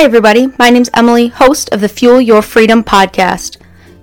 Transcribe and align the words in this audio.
Hi, 0.00 0.06
everybody. 0.06 0.48
My 0.58 0.70
name's 0.70 0.88
Emily, 0.94 1.28
host 1.28 1.68
of 1.74 1.82
the 1.82 1.88
Fuel 1.90 2.22
Your 2.22 2.40
Freedom 2.40 2.82
podcast. 2.82 3.58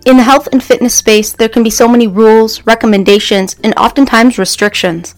In 0.05 0.17
the 0.17 0.21
health 0.21 0.47
and 0.51 0.63
fitness 0.63 0.93
space, 0.93 1.33
there 1.33 1.49
can 1.49 1.63
be 1.63 1.71
so 1.71 1.87
many 1.87 2.07
rules, 2.07 2.63
recommendations, 2.67 3.55
and 3.63 3.73
oftentimes 3.77 4.37
restrictions. 4.37 5.15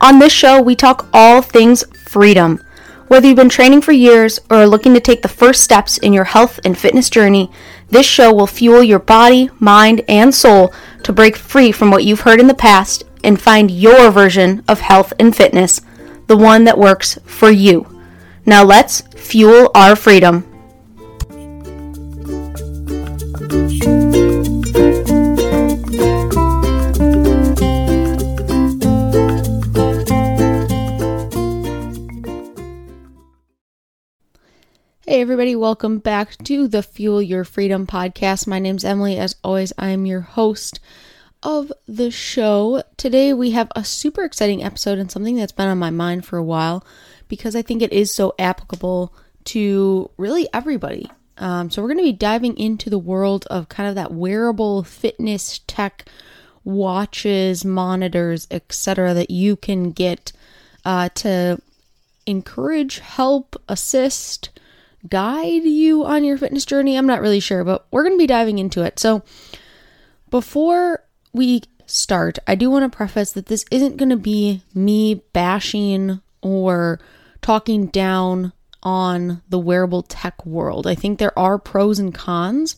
On 0.00 0.18
this 0.18 0.32
show, 0.32 0.60
we 0.60 0.74
talk 0.74 1.08
all 1.14 1.42
things 1.42 1.84
freedom. 1.94 2.60
Whether 3.06 3.28
you've 3.28 3.36
been 3.36 3.48
training 3.48 3.82
for 3.82 3.92
years 3.92 4.40
or 4.50 4.56
are 4.56 4.66
looking 4.66 4.94
to 4.94 5.00
take 5.00 5.22
the 5.22 5.28
first 5.28 5.62
steps 5.62 5.96
in 5.98 6.12
your 6.12 6.24
health 6.24 6.58
and 6.64 6.76
fitness 6.76 7.08
journey, 7.08 7.48
this 7.90 8.04
show 8.04 8.34
will 8.34 8.48
fuel 8.48 8.82
your 8.82 8.98
body, 8.98 9.48
mind, 9.60 10.02
and 10.08 10.34
soul 10.34 10.74
to 11.04 11.12
break 11.12 11.36
free 11.36 11.70
from 11.70 11.92
what 11.92 12.02
you've 12.02 12.22
heard 12.22 12.40
in 12.40 12.48
the 12.48 12.52
past 12.52 13.04
and 13.22 13.40
find 13.40 13.70
your 13.70 14.10
version 14.10 14.64
of 14.66 14.80
health 14.80 15.12
and 15.20 15.36
fitness, 15.36 15.82
the 16.26 16.36
one 16.36 16.64
that 16.64 16.78
works 16.78 17.16
for 17.26 17.48
you. 17.48 17.95
Now 18.48 18.62
let's 18.62 19.00
fuel 19.00 19.72
our 19.74 19.96
freedom. 19.96 20.44
Hey, 35.04 35.20
everybody, 35.20 35.56
welcome 35.56 35.98
back 35.98 36.36
to 36.44 36.68
the 36.68 36.84
Fuel 36.84 37.20
Your 37.20 37.42
Freedom 37.42 37.84
podcast. 37.84 38.46
My 38.46 38.60
name's 38.60 38.84
Emily. 38.84 39.18
As 39.18 39.34
always, 39.42 39.72
I 39.76 39.88
am 39.88 40.06
your 40.06 40.20
host 40.20 40.78
of 41.42 41.72
the 41.88 42.12
show. 42.12 42.84
Today, 42.96 43.32
we 43.32 43.50
have 43.50 43.72
a 43.74 43.82
super 43.82 44.22
exciting 44.22 44.62
episode 44.62 45.00
and 45.00 45.10
something 45.10 45.34
that's 45.34 45.50
been 45.50 45.66
on 45.66 45.78
my 45.78 45.90
mind 45.90 46.24
for 46.24 46.36
a 46.36 46.44
while 46.44 46.84
because 47.28 47.56
I 47.56 47.62
think 47.62 47.82
it 47.82 47.92
is 47.92 48.12
so 48.12 48.34
applicable 48.38 49.14
to 49.44 50.10
really 50.16 50.48
everybody. 50.52 51.10
Um, 51.38 51.70
so, 51.70 51.82
we're 51.82 51.88
going 51.88 51.98
to 51.98 52.04
be 52.04 52.12
diving 52.12 52.56
into 52.56 52.88
the 52.88 52.98
world 52.98 53.46
of 53.50 53.68
kind 53.68 53.88
of 53.88 53.94
that 53.96 54.12
wearable 54.12 54.84
fitness 54.84 55.60
tech, 55.66 56.08
watches, 56.64 57.62
monitors, 57.62 58.46
etc., 58.50 59.12
that 59.12 59.30
you 59.30 59.54
can 59.54 59.92
get 59.92 60.32
uh, 60.86 61.10
to 61.10 61.60
encourage, 62.24 63.00
help, 63.00 63.60
assist, 63.68 64.48
guide 65.08 65.64
you 65.64 66.04
on 66.04 66.24
your 66.24 66.38
fitness 66.38 66.64
journey. 66.64 66.96
I'm 66.96 67.06
not 67.06 67.20
really 67.20 67.40
sure, 67.40 67.64
but 67.64 67.86
we're 67.90 68.02
going 68.02 68.16
to 68.16 68.22
be 68.22 68.26
diving 68.26 68.58
into 68.58 68.82
it. 68.82 68.98
So, 68.98 69.22
before 70.30 71.04
we 71.32 71.62
start, 71.86 72.38
I 72.46 72.54
do 72.54 72.70
want 72.70 72.90
to 72.90 72.96
preface 72.96 73.32
that 73.32 73.46
this 73.46 73.64
isn't 73.70 73.96
going 73.96 74.08
to 74.08 74.16
be 74.16 74.62
me 74.74 75.22
bashing 75.32 76.20
or 76.46 77.00
talking 77.42 77.86
down 77.86 78.52
on 78.82 79.42
the 79.48 79.58
wearable 79.58 80.02
tech 80.02 80.46
world. 80.46 80.86
I 80.86 80.94
think 80.94 81.18
there 81.18 81.36
are 81.38 81.58
pros 81.58 81.98
and 81.98 82.14
cons 82.14 82.76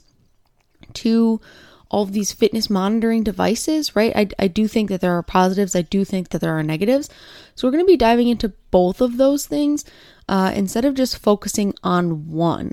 to 0.94 1.40
all 1.90 2.02
of 2.02 2.12
these 2.12 2.32
fitness 2.32 2.68
monitoring 2.68 3.22
devices, 3.22 3.96
right? 3.96 4.14
I, 4.14 4.28
I 4.38 4.48
do 4.48 4.68
think 4.68 4.88
that 4.90 5.00
there 5.00 5.16
are 5.16 5.22
positives. 5.22 5.74
I 5.74 5.82
do 5.82 6.04
think 6.04 6.30
that 6.30 6.40
there 6.40 6.58
are 6.58 6.62
negatives. 6.62 7.08
So 7.54 7.66
we're 7.66 7.72
going 7.72 7.84
to 7.84 7.92
be 7.92 7.96
diving 7.96 8.28
into 8.28 8.52
both 8.70 9.00
of 9.00 9.16
those 9.16 9.46
things 9.46 9.84
uh, 10.28 10.52
instead 10.54 10.84
of 10.84 10.94
just 10.94 11.18
focusing 11.18 11.74
on 11.82 12.30
one. 12.30 12.72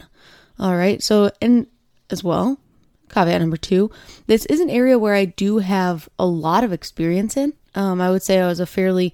All 0.59 0.75
right. 0.75 1.01
So, 1.01 1.31
and 1.41 1.67
as 2.09 2.23
well, 2.23 2.57
caveat 3.09 3.39
number 3.39 3.57
two, 3.57 3.89
this 4.27 4.45
is 4.47 4.59
an 4.59 4.69
area 4.69 4.99
where 4.99 5.15
I 5.15 5.25
do 5.25 5.59
have 5.59 6.09
a 6.19 6.25
lot 6.25 6.63
of 6.63 6.73
experience 6.73 7.37
in. 7.37 7.53
Um, 7.73 8.01
I 8.01 8.09
would 8.11 8.23
say 8.23 8.39
I 8.39 8.47
was 8.47 8.59
a 8.59 8.65
fairly 8.65 9.13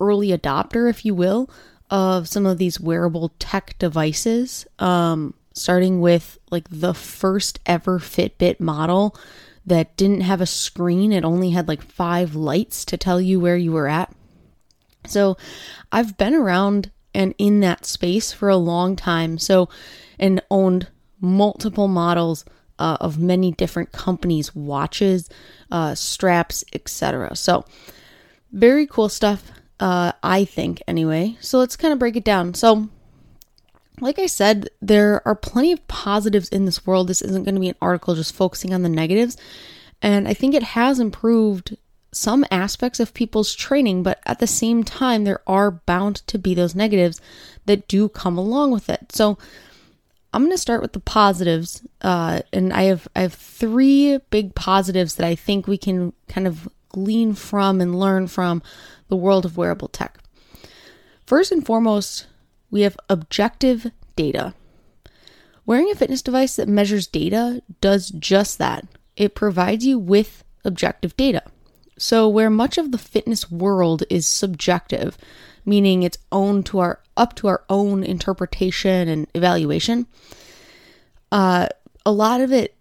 early 0.00 0.28
adopter, 0.28 0.88
if 0.88 1.04
you 1.04 1.14
will, 1.14 1.50
of 1.90 2.28
some 2.28 2.46
of 2.46 2.58
these 2.58 2.80
wearable 2.80 3.32
tech 3.38 3.76
devices, 3.78 4.66
um, 4.78 5.34
starting 5.54 6.00
with 6.00 6.38
like 6.50 6.66
the 6.70 6.94
first 6.94 7.60
ever 7.66 7.98
Fitbit 7.98 8.60
model 8.60 9.16
that 9.66 9.96
didn't 9.96 10.22
have 10.22 10.40
a 10.40 10.46
screen. 10.46 11.12
It 11.12 11.24
only 11.24 11.50
had 11.50 11.68
like 11.68 11.82
five 11.82 12.34
lights 12.34 12.84
to 12.86 12.96
tell 12.96 13.20
you 13.20 13.38
where 13.40 13.56
you 13.56 13.72
were 13.72 13.88
at. 13.88 14.14
So 15.06 15.36
I've 15.92 16.16
been 16.16 16.34
around 16.34 16.90
and 17.14 17.34
in 17.38 17.60
that 17.60 17.86
space 17.86 18.32
for 18.32 18.48
a 18.48 18.56
long 18.56 18.96
time. 18.96 19.38
So, 19.38 19.68
and 20.18 20.42
owned 20.50 20.88
multiple 21.20 21.88
models 21.88 22.44
uh, 22.78 22.96
of 23.00 23.18
many 23.18 23.52
different 23.52 23.92
companies' 23.92 24.54
watches, 24.54 25.28
uh, 25.70 25.94
straps, 25.94 26.64
etc. 26.72 27.36
So, 27.36 27.64
very 28.52 28.86
cool 28.86 29.08
stuff 29.08 29.52
uh, 29.80 30.12
I 30.22 30.44
think, 30.44 30.82
anyway. 30.86 31.36
So 31.40 31.58
let's 31.58 31.76
kind 31.76 31.92
of 31.92 31.98
break 31.98 32.14
it 32.14 32.24
down. 32.24 32.54
So, 32.54 32.88
like 34.00 34.18
I 34.18 34.26
said, 34.26 34.68
there 34.80 35.26
are 35.26 35.34
plenty 35.34 35.72
of 35.72 35.86
positives 35.88 36.48
in 36.50 36.66
this 36.66 36.86
world. 36.86 37.08
This 37.08 37.22
isn't 37.22 37.44
going 37.44 37.54
to 37.54 37.60
be 37.60 37.70
an 37.70 37.76
article 37.82 38.14
just 38.14 38.34
focusing 38.34 38.72
on 38.72 38.82
the 38.82 38.88
negatives. 38.88 39.36
And 40.02 40.28
I 40.28 40.34
think 40.34 40.54
it 40.54 40.62
has 40.62 41.00
improved 41.00 41.76
some 42.12 42.44
aspects 42.50 43.00
of 43.00 43.14
people's 43.14 43.54
training, 43.54 44.02
but 44.02 44.20
at 44.26 44.38
the 44.38 44.46
same 44.46 44.84
time, 44.84 45.24
there 45.24 45.42
are 45.46 45.70
bound 45.70 46.16
to 46.26 46.38
be 46.38 46.54
those 46.54 46.74
negatives 46.74 47.20
that 47.66 47.88
do 47.88 48.08
come 48.08 48.36
along 48.36 48.72
with 48.72 48.88
it. 48.90 49.12
So, 49.12 49.38
I'm 50.32 50.42
going 50.42 50.52
to 50.52 50.58
start 50.58 50.80
with 50.80 50.92
the 50.92 51.00
positives, 51.00 51.82
uh, 52.02 52.42
and 52.52 52.72
I 52.72 52.84
have 52.84 53.08
I 53.16 53.22
have 53.22 53.34
three 53.34 54.18
big 54.30 54.54
positives 54.54 55.16
that 55.16 55.26
I 55.26 55.34
think 55.34 55.66
we 55.66 55.76
can 55.76 56.12
kind 56.28 56.46
of 56.46 56.68
glean 56.90 57.34
from 57.34 57.80
and 57.80 57.98
learn 57.98 58.26
from 58.26 58.62
the 59.08 59.16
world 59.16 59.44
of 59.44 59.56
wearable 59.56 59.88
tech. 59.88 60.18
First 61.26 61.52
and 61.52 61.64
foremost, 61.64 62.26
we 62.70 62.82
have 62.82 62.96
objective 63.08 63.90
data. 64.16 64.54
Wearing 65.66 65.90
a 65.90 65.94
fitness 65.94 66.22
device 66.22 66.56
that 66.56 66.68
measures 66.68 67.06
data 67.06 67.62
does 67.80 68.10
just 68.10 68.58
that. 68.58 68.86
It 69.16 69.34
provides 69.34 69.84
you 69.84 69.98
with 69.98 70.44
objective 70.64 71.16
data. 71.16 71.42
So, 71.98 72.28
where 72.28 72.50
much 72.50 72.78
of 72.78 72.92
the 72.92 72.98
fitness 72.98 73.50
world 73.50 74.04
is 74.08 74.26
subjective, 74.26 75.18
meaning 75.66 76.02
it's 76.02 76.18
owned 76.32 76.66
to 76.66 76.78
our 76.78 77.00
up 77.16 77.34
to 77.36 77.46
our 77.48 77.62
own 77.68 78.02
interpretation 78.02 79.06
and 79.06 79.26
evaluation, 79.34 80.06
uh, 81.30 81.68
a 82.06 82.12
lot 82.12 82.40
of 82.40 82.52
it, 82.52 82.74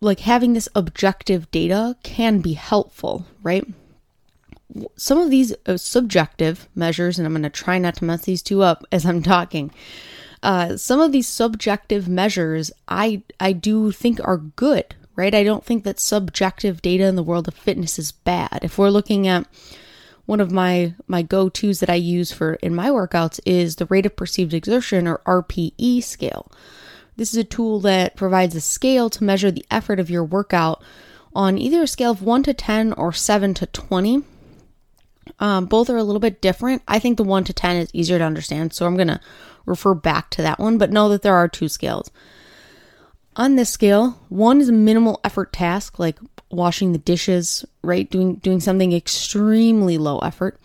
like 0.00 0.20
having 0.20 0.52
this 0.52 0.68
objective 0.74 1.50
data, 1.50 1.96
can 2.02 2.40
be 2.40 2.54
helpful, 2.54 3.26
right? 3.42 3.66
some 4.96 5.18
of 5.18 5.30
these 5.30 5.54
uh, 5.66 5.76
subjective 5.76 6.68
measures, 6.74 7.18
and 7.18 7.26
I'm 7.26 7.32
going 7.32 7.42
to 7.42 7.50
try 7.50 7.78
not 7.78 7.96
to 7.96 8.04
mess 8.04 8.24
these 8.24 8.42
two 8.42 8.62
up 8.62 8.84
as 8.92 9.06
I'm 9.06 9.22
talking. 9.22 9.70
Uh, 10.42 10.76
some 10.76 11.00
of 11.00 11.12
these 11.12 11.26
subjective 11.26 12.08
measures, 12.08 12.70
I 12.88 13.22
I 13.40 13.52
do 13.52 13.90
think 13.90 14.20
are 14.22 14.36
good, 14.36 14.94
right? 15.14 15.34
I 15.34 15.44
don't 15.44 15.64
think 15.64 15.84
that 15.84 15.98
subjective 15.98 16.82
data 16.82 17.04
in 17.04 17.16
the 17.16 17.22
world 17.22 17.48
of 17.48 17.54
fitness 17.54 17.98
is 17.98 18.12
bad. 18.12 18.60
If 18.62 18.78
we're 18.78 18.90
looking 18.90 19.26
at 19.26 19.46
one 20.26 20.40
of 20.40 20.52
my 20.52 20.94
my 21.06 21.22
go-tos 21.22 21.80
that 21.80 21.90
I 21.90 21.94
use 21.94 22.32
for 22.32 22.54
in 22.54 22.74
my 22.74 22.90
workouts 22.90 23.40
is 23.46 23.76
the 23.76 23.86
rate 23.86 24.06
of 24.06 24.16
perceived 24.16 24.52
exertion 24.52 25.06
or 25.06 25.22
RPE 25.26 26.02
scale. 26.02 26.50
This 27.16 27.32
is 27.32 27.38
a 27.38 27.44
tool 27.44 27.80
that 27.80 28.16
provides 28.16 28.54
a 28.54 28.60
scale 28.60 29.08
to 29.10 29.24
measure 29.24 29.50
the 29.50 29.64
effort 29.70 29.98
of 29.98 30.10
your 30.10 30.24
workout 30.24 30.82
on 31.34 31.58
either 31.58 31.82
a 31.82 31.86
scale 31.86 32.10
of 32.10 32.22
1 32.22 32.42
to 32.44 32.54
10 32.54 32.92
or 32.94 33.12
7 33.12 33.54
to 33.54 33.66
20 33.66 34.22
um, 35.38 35.66
both 35.66 35.90
are 35.90 35.96
a 35.96 36.04
little 36.04 36.20
bit 36.20 36.40
different. 36.40 36.82
I 36.88 36.98
think 36.98 37.16
the 37.16 37.24
1 37.24 37.44
to 37.44 37.52
10 37.52 37.76
is 37.76 37.90
easier 37.92 38.18
to 38.18 38.24
understand, 38.24 38.72
so 38.72 38.86
I'm 38.86 38.96
going 38.96 39.08
to 39.08 39.20
refer 39.64 39.94
back 39.94 40.30
to 40.30 40.42
that 40.42 40.58
one, 40.58 40.78
but 40.78 40.92
know 40.92 41.08
that 41.08 41.22
there 41.22 41.34
are 41.34 41.48
two 41.48 41.68
scales. 41.68 42.10
On 43.34 43.56
this 43.56 43.68
scale, 43.68 44.18
one 44.28 44.60
is 44.60 44.68
a 44.68 44.72
minimal 44.72 45.20
effort 45.22 45.52
task 45.52 45.98
like 45.98 46.18
washing 46.50 46.92
the 46.92 46.98
dishes, 46.98 47.64
right? 47.82 48.08
Doing 48.10 48.36
doing 48.36 48.60
something 48.60 48.92
extremely 48.92 49.98
low 49.98 50.20
effort. 50.20 50.58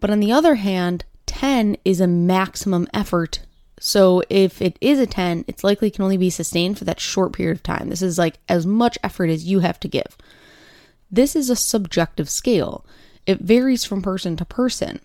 But 0.00 0.10
on 0.10 0.20
the 0.20 0.32
other 0.32 0.54
hand, 0.54 1.04
10 1.26 1.76
is 1.84 2.00
a 2.00 2.06
maximum 2.06 2.86
effort. 2.94 3.40
So 3.78 4.22
if 4.30 4.62
it 4.62 4.78
is 4.80 4.98
a 4.98 5.06
10, 5.06 5.44
it's 5.46 5.64
likely 5.64 5.90
can 5.90 6.04
only 6.04 6.16
be 6.16 6.30
sustained 6.30 6.78
for 6.78 6.84
that 6.84 7.00
short 7.00 7.32
period 7.32 7.56
of 7.56 7.62
time. 7.62 7.88
This 7.90 8.02
is 8.02 8.18
like 8.18 8.38
as 8.48 8.66
much 8.66 8.98
effort 9.04 9.28
as 9.28 9.44
you 9.44 9.60
have 9.60 9.78
to 9.80 9.88
give. 9.88 10.16
This 11.10 11.36
is 11.36 11.50
a 11.50 11.56
subjective 11.56 12.28
scale. 12.28 12.84
It 13.26 13.40
varies 13.40 13.84
from 13.84 14.02
person 14.02 14.36
to 14.36 14.44
person. 14.44 15.00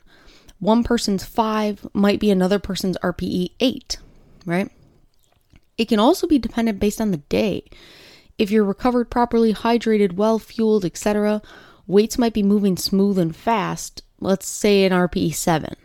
One 0.59 0.83
person's 0.83 1.25
five 1.25 1.87
might 1.93 2.19
be 2.19 2.29
another 2.29 2.59
person's 2.59 2.97
RPE 2.99 3.51
eight, 3.59 3.97
right? 4.45 4.69
It 5.77 5.85
can 5.85 5.99
also 5.99 6.27
be 6.27 6.37
dependent 6.37 6.79
based 6.79 7.01
on 7.01 7.11
the 7.11 7.17
day. 7.17 7.65
If 8.37 8.51
you're 8.51 8.63
recovered 8.63 9.09
properly, 9.09 9.53
hydrated, 9.53 10.13
well 10.13 10.39
fueled, 10.39 10.85
etc., 10.85 11.41
weights 11.87 12.17
might 12.17 12.33
be 12.33 12.43
moving 12.43 12.77
smooth 12.77 13.17
and 13.17 13.35
fast, 13.35 14.03
let's 14.19 14.47
say 14.47 14.85
an 14.85 14.91
RPE 14.91 15.33
7. 15.33 15.75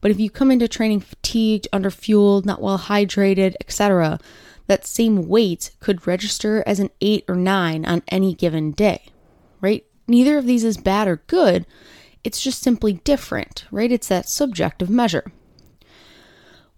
But 0.00 0.10
if 0.10 0.20
you 0.20 0.30
come 0.30 0.50
into 0.50 0.68
training 0.68 1.00
fatigued, 1.00 1.68
underfueled, 1.72 2.44
not 2.44 2.62
well 2.62 2.78
hydrated, 2.78 3.54
etc., 3.60 4.18
that 4.66 4.86
same 4.86 5.28
weight 5.28 5.70
could 5.80 6.06
register 6.06 6.62
as 6.66 6.78
an 6.78 6.90
8 7.00 7.24
or 7.26 7.34
9 7.34 7.84
on 7.84 8.02
any 8.08 8.34
given 8.34 8.72
day, 8.72 9.06
right? 9.60 9.84
Neither 10.06 10.38
of 10.38 10.46
these 10.46 10.64
is 10.64 10.76
bad 10.76 11.08
or 11.08 11.22
good, 11.26 11.66
it's 12.22 12.40
just 12.40 12.62
simply 12.62 12.94
different, 12.94 13.64
right? 13.70 13.90
It's 13.90 14.08
that 14.08 14.28
subjective 14.28 14.90
measure. 14.90 15.32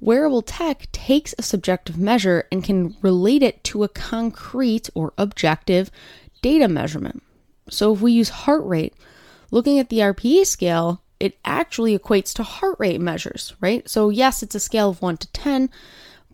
Wearable 0.00 0.42
tech 0.42 0.90
takes 0.92 1.34
a 1.36 1.42
subjective 1.42 1.98
measure 1.98 2.46
and 2.50 2.64
can 2.64 2.96
relate 3.02 3.42
it 3.42 3.62
to 3.64 3.84
a 3.84 3.88
concrete 3.88 4.88
or 4.94 5.12
objective 5.18 5.90
data 6.40 6.68
measurement. 6.68 7.22
So 7.68 7.92
if 7.92 8.00
we 8.00 8.12
use 8.12 8.30
heart 8.30 8.64
rate, 8.64 8.94
looking 9.50 9.78
at 9.78 9.90
the 9.90 9.98
RPE 9.98 10.46
scale, 10.46 11.02
it 11.20 11.38
actually 11.44 11.96
equates 11.96 12.32
to 12.34 12.42
heart 12.42 12.76
rate 12.78 13.00
measures, 13.00 13.54
right? 13.60 13.88
So, 13.88 14.08
yes, 14.08 14.42
it's 14.42 14.54
a 14.54 14.60
scale 14.60 14.90
of 14.90 15.02
1 15.02 15.18
to 15.18 15.32
10, 15.32 15.70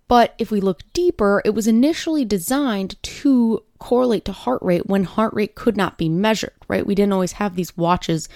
but 0.09 0.35
if 0.39 0.51
we 0.51 0.61
look 0.61 0.81
deeper, 0.93 1.43
it 1.45 1.51
was 1.51 1.67
initially 1.67 2.25
designed 2.25 3.03
to 3.03 3.65
correlate 3.79 4.25
to 4.25 4.33
heart 4.33 4.63
rate 4.63 4.87
when 4.87 5.05
heart 5.05 5.35
rate 5.35 5.57
could 5.57 5.77
not 5.77 5.99
be 5.99 6.09
measured, 6.09 6.55
right? 6.69 6.87
We 6.87 6.95
didn't 6.95 7.13
always 7.13 7.33
have 7.33 7.57
these 7.57 7.77
watches 7.77 8.29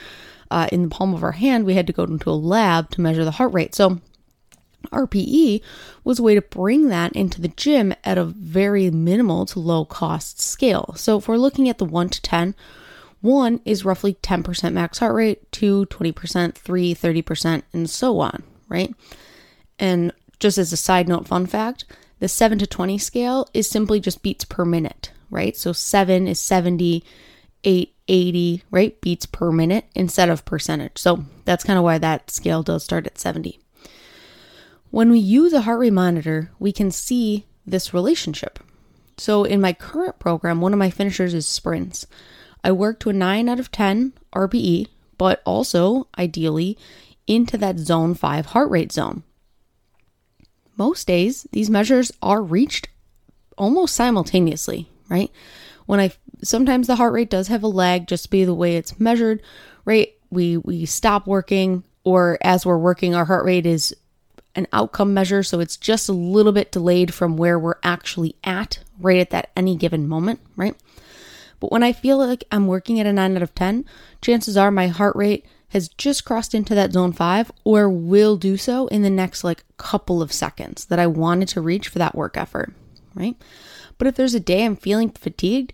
uh, 0.51 0.67
in 0.73 0.83
the 0.83 0.89
palm 0.89 1.15
of 1.15 1.23
our 1.23 1.33
hand. 1.33 1.65
We 1.65 1.75
had 1.75 1.87
to 1.87 1.93
go 1.93 2.03
into 2.03 2.31
a 2.31 2.33
lab 2.33 2.91
to 2.91 3.01
measure 3.01 3.25
the 3.25 3.31
heart 3.33 3.53
rate. 3.53 3.75
So, 3.75 4.01
RPE 4.93 5.63
was 6.05 6.19
a 6.19 6.23
way 6.23 6.35
to 6.35 6.41
bring 6.41 6.89
that 6.89 7.13
into 7.13 7.41
the 7.41 7.49
gym 7.49 7.95
at 8.03 8.19
a 8.19 8.25
very 8.25 8.91
minimal 8.91 9.45
to 9.47 9.61
low 9.61 9.85
cost 9.85 10.41
scale. 10.41 10.95
So, 10.97 11.19
if 11.19 11.29
we're 11.29 11.37
looking 11.37 11.69
at 11.69 11.79
the 11.79 11.85
1 11.85 12.09
to 12.09 12.23
10, 12.23 12.55
one 13.21 13.61
is 13.65 13.85
roughly 13.85 14.15
10% 14.15 14.73
max 14.73 14.99
heart 14.99 15.15
rate, 15.15 15.51
two, 15.53 15.87
20%, 15.87 16.55
three, 16.55 16.95
30%, 16.95 17.63
and 17.73 17.89
so 17.89 18.21
on, 18.21 18.43
right? 18.69 18.95
And 19.79 20.13
just 20.39 20.59
as 20.59 20.73
a 20.73 20.77
side 20.77 21.09
note, 21.09 21.29
fun 21.29 21.47
fact 21.47 21.85
the 22.21 22.29
7 22.29 22.59
to 22.59 22.67
20 22.67 22.99
scale 22.99 23.49
is 23.55 23.69
simply 23.69 23.99
just 23.99 24.23
beats 24.23 24.45
per 24.45 24.65
minute, 24.65 25.11
right? 25.31 25.57
So 25.57 25.73
7 25.73 26.29
is 26.29 26.39
70, 26.39 27.03
8, 27.65 27.95
80, 28.09 28.63
right? 28.71 29.01
Beats 29.01 29.27
per 29.27 29.51
minute 29.51 29.87
instead 29.95 30.29
of 30.29 30.45
percentage. 30.45 30.99
So 30.99 31.25
that's 31.47 31.65
kind 31.65 31.79
of 31.79 31.85
why 31.85 31.99
that 31.99 32.31
scale 32.31 32.63
does 32.63 32.85
start 32.85 33.07
at 33.07 33.19
70. 33.19 33.59
When 34.91 35.11
we 35.11 35.19
use 35.19 35.53
a 35.53 35.63
heart 35.63 35.81
rate 35.81 35.93
monitor, 35.93 36.51
we 36.59 36.73
can 36.73 36.91
see 36.91 37.47
this 37.67 37.95
relationship. 37.95 38.59
So 39.17 39.45
in 39.45 39.61
my 39.61 39.73
current 39.73 40.19
program, 40.19 40.61
one 40.61 40.73
of 40.73 40.79
my 40.79 40.91
finishers 40.91 41.33
is 41.33 41.47
sprints. 41.47 42.07
I 42.63 42.73
work 42.73 43.01
to 43.01 43.11
a 43.11 43.15
9 43.15 43.49
out 43.49 43.61
of 43.61 43.73
10 43.73 44.13
RPE, 44.33 44.87
but 45.19 45.43
also 45.45 46.09
ideally 46.19 46.77
into 47.27 47.57
that 47.59 47.79
zone 47.79 48.15
5 48.15 48.47
heart 48.47 48.71
rate 48.71 48.93
zone. 48.93 49.23
Most 50.77 51.07
days, 51.07 51.47
these 51.53 51.71
measures 51.71 52.11
are 52.23 52.43
reached 52.43 52.89
almost 53.59 53.95
simultaneously, 53.95 54.89
right? 55.09 55.31
When 55.87 56.01
I 56.01 56.13
sometimes 56.43 56.87
the 56.87 56.97
heart 56.97 57.13
rate 57.13 57.31
does 57.31 57.49
have 57.49 57.63
a 57.63 57.69
lag 57.69 58.07
just 58.07 58.31
be 58.31 58.45
the 58.45 58.55
way 58.55 58.77
it's 58.77 58.99
measured, 58.99 59.43
right? 59.85 60.15
We 60.31 60.57
we 60.57 60.87
stop 60.87 61.27
working 61.27 61.85
or 62.05 62.39
as 62.41 62.65
we're 62.65 62.79
working 62.79 63.15
our 63.15 63.27
heart 63.27 63.45
rate 63.45 63.67
is 63.67 63.95
an 64.55 64.67
outcome 64.73 65.15
measure, 65.15 65.43
so 65.43 65.61
it's 65.61 65.77
just 65.77 66.09
a 66.09 66.13
little 66.13 66.53
bit 66.53 66.73
delayed 66.73 67.15
from 67.15 67.37
where 67.37 67.59
we're 67.59 67.79
actually 67.83 68.35
at 68.43 68.79
right 68.99 69.21
at 69.21 69.31
that 69.31 69.51
any 69.57 69.77
given 69.77 70.09
moment, 70.09 70.41
right? 70.57 70.75
But 71.61 71.71
when 71.71 71.83
I 71.83 71.93
feel 71.93 72.19
like 72.19 72.45
I'm 72.51 72.67
working 72.67 72.99
at 72.99 73.07
a 73.07 73.13
9 73.13 73.37
out 73.37 73.43
of 73.43 73.55
10, 73.55 73.85
chances 74.21 74.57
are 74.57 74.71
my 74.71 74.89
heart 74.89 75.15
rate 75.15 75.47
has 75.69 75.89
just 75.89 76.25
crossed 76.25 76.55
into 76.55 76.75
that 76.75 76.93
zone 76.93 77.13
5 77.13 77.53
or 77.63 77.89
will 77.89 78.37
do 78.37 78.57
so 78.57 78.89
in 78.89 79.03
the 79.03 79.11
next 79.11 79.45
like 79.45 79.65
couple 79.77 80.21
of 80.21 80.33
seconds 80.33 80.87
that 80.87 80.99
I 80.99 81.07
wanted 81.07 81.49
to 81.49 81.61
reach 81.61 81.89
for 81.89 81.99
that 82.01 82.15
work 82.15 82.37
effort, 82.37 82.73
right? 83.15 83.37
But 83.99 84.09
if 84.09 84.17
there's 84.17 84.35
a 84.35 84.41
day 84.41 84.65
I'm 84.65 84.77
feeling 84.77 85.11
fatigued, 85.11 85.73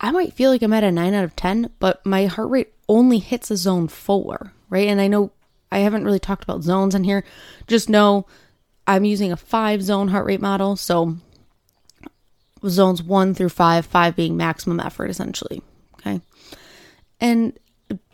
I 0.00 0.10
might 0.10 0.32
feel 0.32 0.50
like 0.50 0.62
I'm 0.62 0.72
at 0.72 0.84
a 0.84 0.90
9 0.90 1.14
out 1.14 1.24
of 1.24 1.36
10, 1.36 1.70
but 1.78 2.04
my 2.04 2.26
heart 2.26 2.50
rate 2.50 2.72
only 2.88 3.18
hits 3.18 3.50
a 3.50 3.56
zone 3.56 3.88
4, 3.88 4.52
right? 4.68 4.88
And 4.88 5.00
I 5.00 5.06
know 5.06 5.32
I 5.70 5.78
haven't 5.78 6.04
really 6.04 6.18
talked 6.18 6.44
about 6.44 6.62
zones 6.62 6.94
in 6.94 7.04
here. 7.04 7.24
Just 7.66 7.88
know 7.88 8.26
I'm 8.86 9.04
using 9.04 9.32
a 9.32 9.36
5 9.36 9.82
zone 9.82 10.08
heart 10.08 10.26
rate 10.26 10.40
model, 10.40 10.76
so 10.76 11.16
zones 12.68 13.02
1 13.02 13.34
through 13.34 13.48
5, 13.48 13.86
5 13.86 14.16
being 14.16 14.36
maximum 14.36 14.80
effort 14.80 15.10
essentially, 15.10 15.62
okay? 15.94 16.20
And 17.20 17.58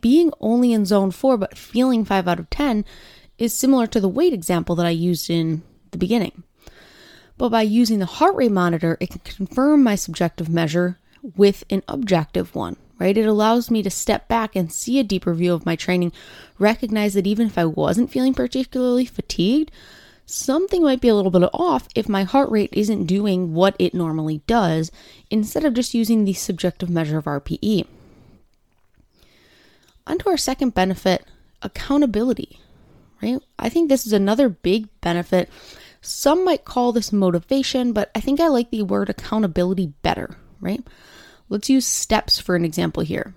being 0.01 0.33
only 0.41 0.73
in 0.73 0.87
zone 0.87 1.11
4 1.11 1.37
but 1.37 1.57
feeling 1.57 2.05
5 2.05 2.29
out 2.29 2.39
of 2.39 2.51
10 2.51 2.85
is 3.39 3.55
similar 3.55 3.87
to 3.89 4.01
the 4.01 4.09
weight 4.09 4.33
example 4.33 4.75
that 4.77 4.87
I 4.87 4.91
used 4.91 5.31
in 5.31 5.63
the 5.91 5.99
beginning. 5.99 6.43
But 7.39 7.49
by 7.49 7.63
using 7.63 7.99
the 7.99 8.07
heart 8.07 8.37
rate 8.37 8.53
monitor, 8.53 8.97
it 9.01 9.11
can 9.11 9.21
confirm 9.21 9.83
my 9.83 9.95
subjective 9.95 10.49
measure 10.49 10.99
with 11.37 11.65
an 11.71 11.83
objective 11.89 12.55
one, 12.55 12.77
right? 12.99 13.17
It 13.17 13.27
allows 13.27 13.71
me 13.71 13.83
to 13.83 13.91
step 13.91 14.29
back 14.29 14.55
and 14.55 14.73
see 14.73 14.99
a 14.99 15.05
deeper 15.05 15.35
view 15.35 15.55
of 15.55 15.67
my 15.67 15.77
training, 15.77 16.13
recognize 16.59 17.15
that 17.15 17.27
even 17.27 17.47
if 17.47 17.59
I 17.59 17.65
wasn't 17.65 18.11
feeling 18.11 18.35
particularly 18.35 19.07
fatigued, 19.07 19.71
something 20.27 20.83
might 20.83 21.01
be 21.01 21.09
a 21.09 21.15
little 21.15 21.31
bit 21.31 21.49
off 21.53 21.89
if 21.95 22.09
my 22.09 22.23
heart 22.23 22.51
rate 22.51 22.71
isn't 22.73 23.07
doing 23.07 23.55
what 23.55 23.77
it 23.79 23.95
normally 23.95 24.43
does, 24.47 24.91
instead 25.31 25.65
of 25.65 25.75
just 25.75 25.95
using 25.95 26.25
the 26.25 26.33
subjective 26.33 26.91
measure 26.91 27.19
of 27.19 27.25
RPE. 27.25 27.87
Onto 30.07 30.29
our 30.29 30.37
second 30.37 30.75
benefit 30.75 31.25
accountability, 31.63 32.59
right? 33.23 33.41
I 33.59 33.69
think 33.69 33.89
this 33.89 34.07
is 34.07 34.13
another 34.13 34.49
big 34.49 34.89
benefit. 35.01 35.49
Some 36.01 36.45
might 36.45 36.65
call 36.65 36.93
this 36.93 37.13
motivation, 37.13 37.93
but 37.93 38.11
I 38.15 38.21
think 38.21 38.41
I 38.41 38.49
like 38.49 38.71
the 38.71 38.83
word 38.83 39.09
accountability 39.09 39.93
better, 40.03 40.37
right? 40.61 40.85
Let's 41.49 41.71
use 41.71 41.87
steps 41.87 42.41
for 42.41 42.57
an 42.57 42.65
example 42.65 43.03
here. 43.03 43.35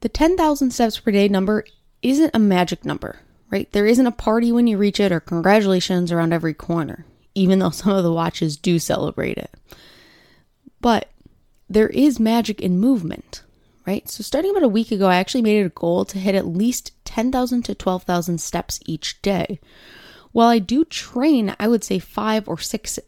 The 0.00 0.08
10,000 0.08 0.70
steps 0.70 1.00
per 1.00 1.10
day 1.10 1.28
number 1.28 1.64
isn't 2.02 2.30
a 2.34 2.38
magic 2.38 2.84
number, 2.84 3.20
right? 3.50 3.70
There 3.72 3.86
isn't 3.86 4.06
a 4.06 4.12
party 4.12 4.52
when 4.52 4.66
you 4.66 4.78
reach 4.78 5.00
it 5.00 5.12
or 5.12 5.20
congratulations 5.20 6.12
around 6.12 6.32
every 6.32 6.54
corner, 6.54 7.06
even 7.34 7.58
though 7.58 7.70
some 7.70 7.92
of 7.92 8.04
the 8.04 8.12
watches 8.12 8.56
do 8.56 8.78
celebrate 8.78 9.38
it. 9.38 9.52
But 10.80 11.08
there 11.68 11.88
is 11.88 12.20
magic 12.20 12.60
in 12.60 12.78
movement, 12.78 13.42
right? 13.86 14.08
So, 14.08 14.22
starting 14.22 14.52
about 14.52 14.62
a 14.62 14.68
week 14.68 14.90
ago, 14.90 15.08
I 15.08 15.16
actually 15.16 15.42
made 15.42 15.60
it 15.60 15.66
a 15.66 15.70
goal 15.70 16.04
to 16.06 16.18
hit 16.18 16.34
at 16.34 16.46
least 16.46 16.92
10,000 17.04 17.62
to 17.64 17.74
12,000 17.74 18.40
steps 18.40 18.80
each 18.86 19.20
day. 19.22 19.60
While 20.32 20.48
I 20.48 20.58
do 20.58 20.84
train, 20.84 21.54
I 21.58 21.68
would 21.68 21.82
say 21.82 21.98
five 21.98 22.48
or 22.48 22.58
six 22.58 22.98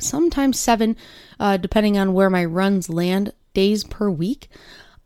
sometimes 0.00 0.58
seven, 0.58 0.96
uh, 1.38 1.56
depending 1.56 1.96
on 1.96 2.14
where 2.14 2.30
my 2.30 2.44
runs 2.44 2.88
land, 2.88 3.32
days 3.52 3.84
per 3.84 4.10
week. 4.10 4.48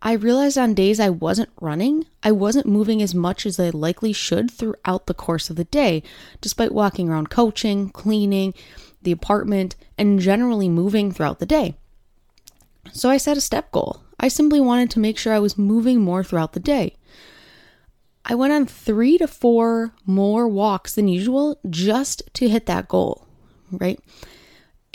I 0.01 0.13
realized 0.13 0.57
on 0.57 0.75
days 0.75 1.01
I 1.01 1.11
wasn't 1.11 1.51
running, 1.61 2.07
I 2.23 2.31
wasn't 2.31 2.67
moving 2.67 3.03
as 3.03 3.15
much 3.15 3.45
as 3.45 3.59
I 3.59 3.71
likely 3.71 4.13
should 4.13 4.51
throughout 4.51 5.07
the 5.07 5.15
course 5.15 5.51
of 5.51 5.57
the 5.57 5.65
day, 5.65 6.05
despite 6.41 6.73
walking 6.73 7.09
around 7.09 7.31
coaching, 7.31 7.91
cleaning, 7.91 8.55
the 9.03 9.11
apartment, 9.11 9.75
and 9.97 10.21
generally 10.21 10.69
moving 10.69 11.11
throughout 11.11 11.41
the 11.41 11.47
day. 11.47 11.77
So 12.93 13.11
I 13.11 13.17
set 13.17 13.37
a 13.37 13.41
step 13.41 13.73
goal. 13.73 14.03
I 14.21 14.29
simply 14.29 14.61
wanted 14.61 14.91
to 14.93 15.01
make 15.01 15.19
sure 15.19 15.33
I 15.33 15.41
was 15.41 15.59
moving 15.59 16.01
more 16.01 16.23
throughout 16.23 16.53
the 16.53 16.61
day. 16.61 16.95
I 18.25 18.35
went 18.35 18.53
on 18.53 18.67
three 18.67 19.19
to 19.19 19.27
four 19.27 19.95
more 20.05 20.47
walks 20.47 20.95
than 20.95 21.09
usual 21.09 21.59
just 21.69 22.23
to 22.35 22.49
hit 22.49 22.67
that 22.67 22.89
goal, 22.89 23.27
right? 23.73 23.99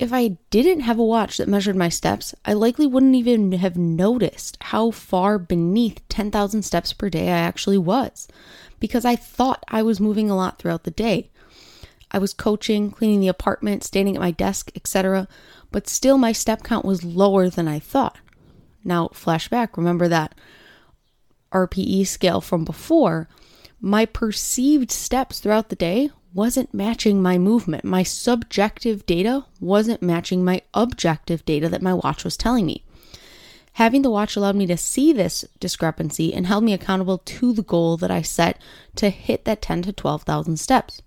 If 0.03 0.11
I 0.11 0.35
didn't 0.49 0.81
have 0.81 0.99
a 0.99 1.05
watch 1.05 1.37
that 1.37 1.47
measured 1.47 1.77
my 1.77 1.87
steps, 1.87 2.35
I 2.43 2.51
likely 2.51 2.85
wouldn't 2.85 3.15
even 3.15 3.53
have 3.53 3.77
noticed 3.77 4.57
how 4.59 4.91
far 4.91 5.39
beneath 5.39 6.05
10,000 6.09 6.61
steps 6.63 6.91
per 6.91 7.09
day 7.09 7.29
I 7.29 7.37
actually 7.37 7.77
was 7.77 8.27
because 8.81 9.05
I 9.05 9.15
thought 9.15 9.63
I 9.69 9.81
was 9.81 10.01
moving 10.01 10.29
a 10.29 10.35
lot 10.35 10.59
throughout 10.59 10.83
the 10.83 10.91
day. 10.91 11.31
I 12.11 12.17
was 12.17 12.33
coaching, 12.33 12.91
cleaning 12.91 13.21
the 13.21 13.29
apartment, 13.29 13.85
standing 13.85 14.17
at 14.17 14.21
my 14.21 14.31
desk, 14.31 14.73
etc., 14.75 15.25
but 15.71 15.87
still 15.87 16.17
my 16.17 16.33
step 16.33 16.63
count 16.63 16.83
was 16.83 17.05
lower 17.05 17.49
than 17.49 17.69
I 17.69 17.79
thought. 17.79 18.17
Now, 18.83 19.07
flashback, 19.13 19.77
remember 19.77 20.09
that 20.09 20.35
RPE 21.53 22.07
scale 22.07 22.41
from 22.41 22.65
before. 22.65 23.29
My 23.79 24.05
perceived 24.05 24.91
steps 24.91 25.39
throughout 25.39 25.69
the 25.69 25.77
day 25.77 26.09
wasn't 26.33 26.73
matching 26.73 27.21
my 27.21 27.37
movement. 27.37 27.85
My 27.85 28.03
subjective 28.03 29.05
data 29.05 29.45
wasn't 29.59 30.01
matching 30.01 30.43
my 30.43 30.61
objective 30.73 31.45
data 31.45 31.69
that 31.69 31.81
my 31.81 31.93
watch 31.93 32.23
was 32.23 32.37
telling 32.37 32.65
me. 32.65 32.83
Having 33.73 34.03
the 34.03 34.09
watch 34.09 34.35
allowed 34.35 34.55
me 34.55 34.67
to 34.67 34.77
see 34.77 35.13
this 35.13 35.45
discrepancy 35.59 36.33
and 36.33 36.45
held 36.45 36.63
me 36.63 36.73
accountable 36.73 37.19
to 37.19 37.53
the 37.53 37.63
goal 37.63 37.97
that 37.97 38.11
I 38.11 38.21
set 38.21 38.61
to 38.95 39.09
hit 39.09 39.45
that 39.45 39.61
10 39.61 39.83
to 39.83 39.93
12,000 39.93 40.57
steps. 40.57 41.01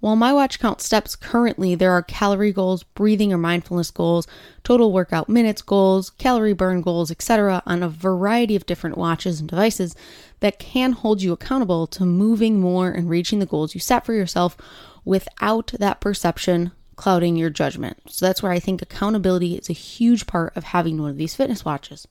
While 0.00 0.16
my 0.16 0.32
watch 0.32 0.58
counts 0.60 0.84
steps 0.84 1.16
currently, 1.16 1.74
there 1.74 1.92
are 1.92 2.02
calorie 2.02 2.52
goals, 2.52 2.82
breathing 2.82 3.32
or 3.32 3.38
mindfulness 3.38 3.90
goals, 3.90 4.26
total 4.62 4.92
workout 4.92 5.28
minutes 5.28 5.62
goals, 5.62 6.10
calorie 6.10 6.52
burn 6.52 6.82
goals, 6.82 7.10
etc., 7.10 7.62
on 7.66 7.82
a 7.82 7.88
variety 7.88 8.56
of 8.56 8.66
different 8.66 8.98
watches 8.98 9.40
and 9.40 9.48
devices 9.48 9.96
that 10.40 10.58
can 10.58 10.92
hold 10.92 11.22
you 11.22 11.32
accountable 11.32 11.86
to 11.86 12.04
moving 12.04 12.60
more 12.60 12.90
and 12.90 13.08
reaching 13.08 13.38
the 13.38 13.46
goals 13.46 13.74
you 13.74 13.80
set 13.80 14.04
for 14.04 14.12
yourself 14.12 14.56
without 15.04 15.72
that 15.78 16.00
perception 16.00 16.72
clouding 16.96 17.36
your 17.36 17.50
judgment. 17.50 17.98
So 18.08 18.26
that's 18.26 18.42
where 18.42 18.52
I 18.52 18.58
think 18.58 18.82
accountability 18.82 19.54
is 19.54 19.70
a 19.70 19.74
huge 19.74 20.26
part 20.26 20.56
of 20.56 20.64
having 20.64 21.00
one 21.00 21.10
of 21.10 21.16
these 21.16 21.34
fitness 21.34 21.64
watches. 21.64 22.06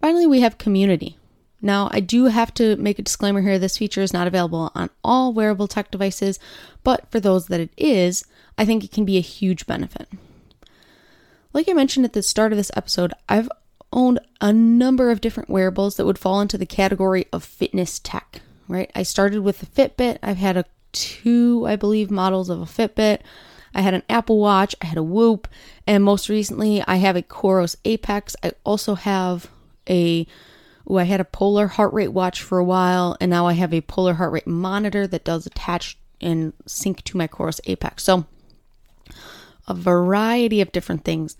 Finally, 0.00 0.26
we 0.26 0.40
have 0.40 0.58
community. 0.58 1.16
Now, 1.62 1.88
I 1.90 2.00
do 2.00 2.26
have 2.26 2.52
to 2.54 2.76
make 2.76 2.98
a 2.98 3.02
disclaimer 3.02 3.40
here 3.40 3.58
this 3.58 3.78
feature 3.78 4.02
is 4.02 4.12
not 4.12 4.26
available 4.26 4.70
on 4.74 4.90
all 5.02 5.32
wearable 5.32 5.68
tech 5.68 5.90
devices, 5.90 6.38
but 6.84 7.10
for 7.10 7.18
those 7.18 7.46
that 7.46 7.60
it 7.60 7.70
is, 7.76 8.24
I 8.58 8.64
think 8.64 8.84
it 8.84 8.92
can 8.92 9.04
be 9.04 9.16
a 9.16 9.22
huge 9.22 9.66
benefit. 9.66 10.08
Like 11.52 11.68
I 11.68 11.72
mentioned 11.72 12.04
at 12.04 12.12
the 12.12 12.22
start 12.22 12.52
of 12.52 12.58
this 12.58 12.70
episode, 12.76 13.14
I've 13.28 13.48
owned 13.92 14.20
a 14.40 14.52
number 14.52 15.10
of 15.10 15.20
different 15.20 15.48
wearables 15.48 15.96
that 15.96 16.04
would 16.04 16.18
fall 16.18 16.40
into 16.40 16.58
the 16.58 16.66
category 16.66 17.26
of 17.32 17.42
fitness 17.42 17.98
tech, 17.98 18.42
right? 18.68 18.90
I 18.94 19.02
started 19.02 19.40
with 19.40 19.60
the 19.60 19.66
Fitbit. 19.66 20.18
I've 20.22 20.36
had 20.36 20.56
a 20.56 20.66
two, 20.92 21.64
I 21.66 21.76
believe, 21.76 22.10
models 22.10 22.50
of 22.50 22.60
a 22.60 22.66
Fitbit. 22.66 23.20
I 23.74 23.80
had 23.80 23.94
an 23.94 24.02
Apple 24.08 24.38
Watch, 24.38 24.74
I 24.80 24.86
had 24.86 24.96
a 24.96 25.02
Whoop, 25.02 25.48
and 25.86 26.02
most 26.02 26.28
recently 26.28 26.82
I 26.86 26.96
have 26.96 27.16
a 27.16 27.22
Coros 27.22 27.76
Apex. 27.84 28.34
I 28.42 28.52
also 28.64 28.94
have 28.94 29.50
a 29.88 30.26
I 30.94 31.04
had 31.04 31.20
a 31.20 31.24
polar 31.24 31.66
heart 31.66 31.92
rate 31.92 32.12
watch 32.12 32.42
for 32.42 32.58
a 32.58 32.64
while, 32.64 33.16
and 33.20 33.30
now 33.30 33.46
I 33.46 33.54
have 33.54 33.74
a 33.74 33.80
polar 33.80 34.14
heart 34.14 34.32
rate 34.32 34.46
monitor 34.46 35.06
that 35.06 35.24
does 35.24 35.46
attach 35.46 35.98
and 36.20 36.52
sync 36.64 37.02
to 37.04 37.16
my 37.16 37.26
Coros 37.26 37.60
Apex. 37.66 38.04
So 38.04 38.26
a 39.66 39.74
variety 39.74 40.60
of 40.60 40.72
different 40.72 41.04
things. 41.04 41.36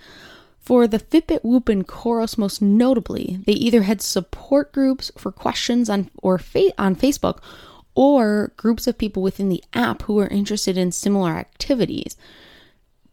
For 0.58 0.88
the 0.88 0.98
Fitbit 0.98 1.44
Whoop 1.44 1.68
and 1.68 1.86
Coros, 1.86 2.36
most 2.36 2.60
notably, 2.60 3.38
they 3.46 3.52
either 3.52 3.82
had 3.82 4.02
support 4.02 4.72
groups 4.72 5.12
for 5.16 5.30
questions 5.30 5.88
on 5.88 6.10
or 6.22 6.38
fa- 6.38 6.72
on 6.76 6.96
Facebook, 6.96 7.38
or 7.94 8.52
groups 8.56 8.86
of 8.86 8.98
people 8.98 9.22
within 9.22 9.48
the 9.48 9.62
app 9.72 10.02
who 10.02 10.18
are 10.18 10.26
interested 10.26 10.76
in 10.76 10.90
similar 10.90 11.30
activities. 11.30 12.16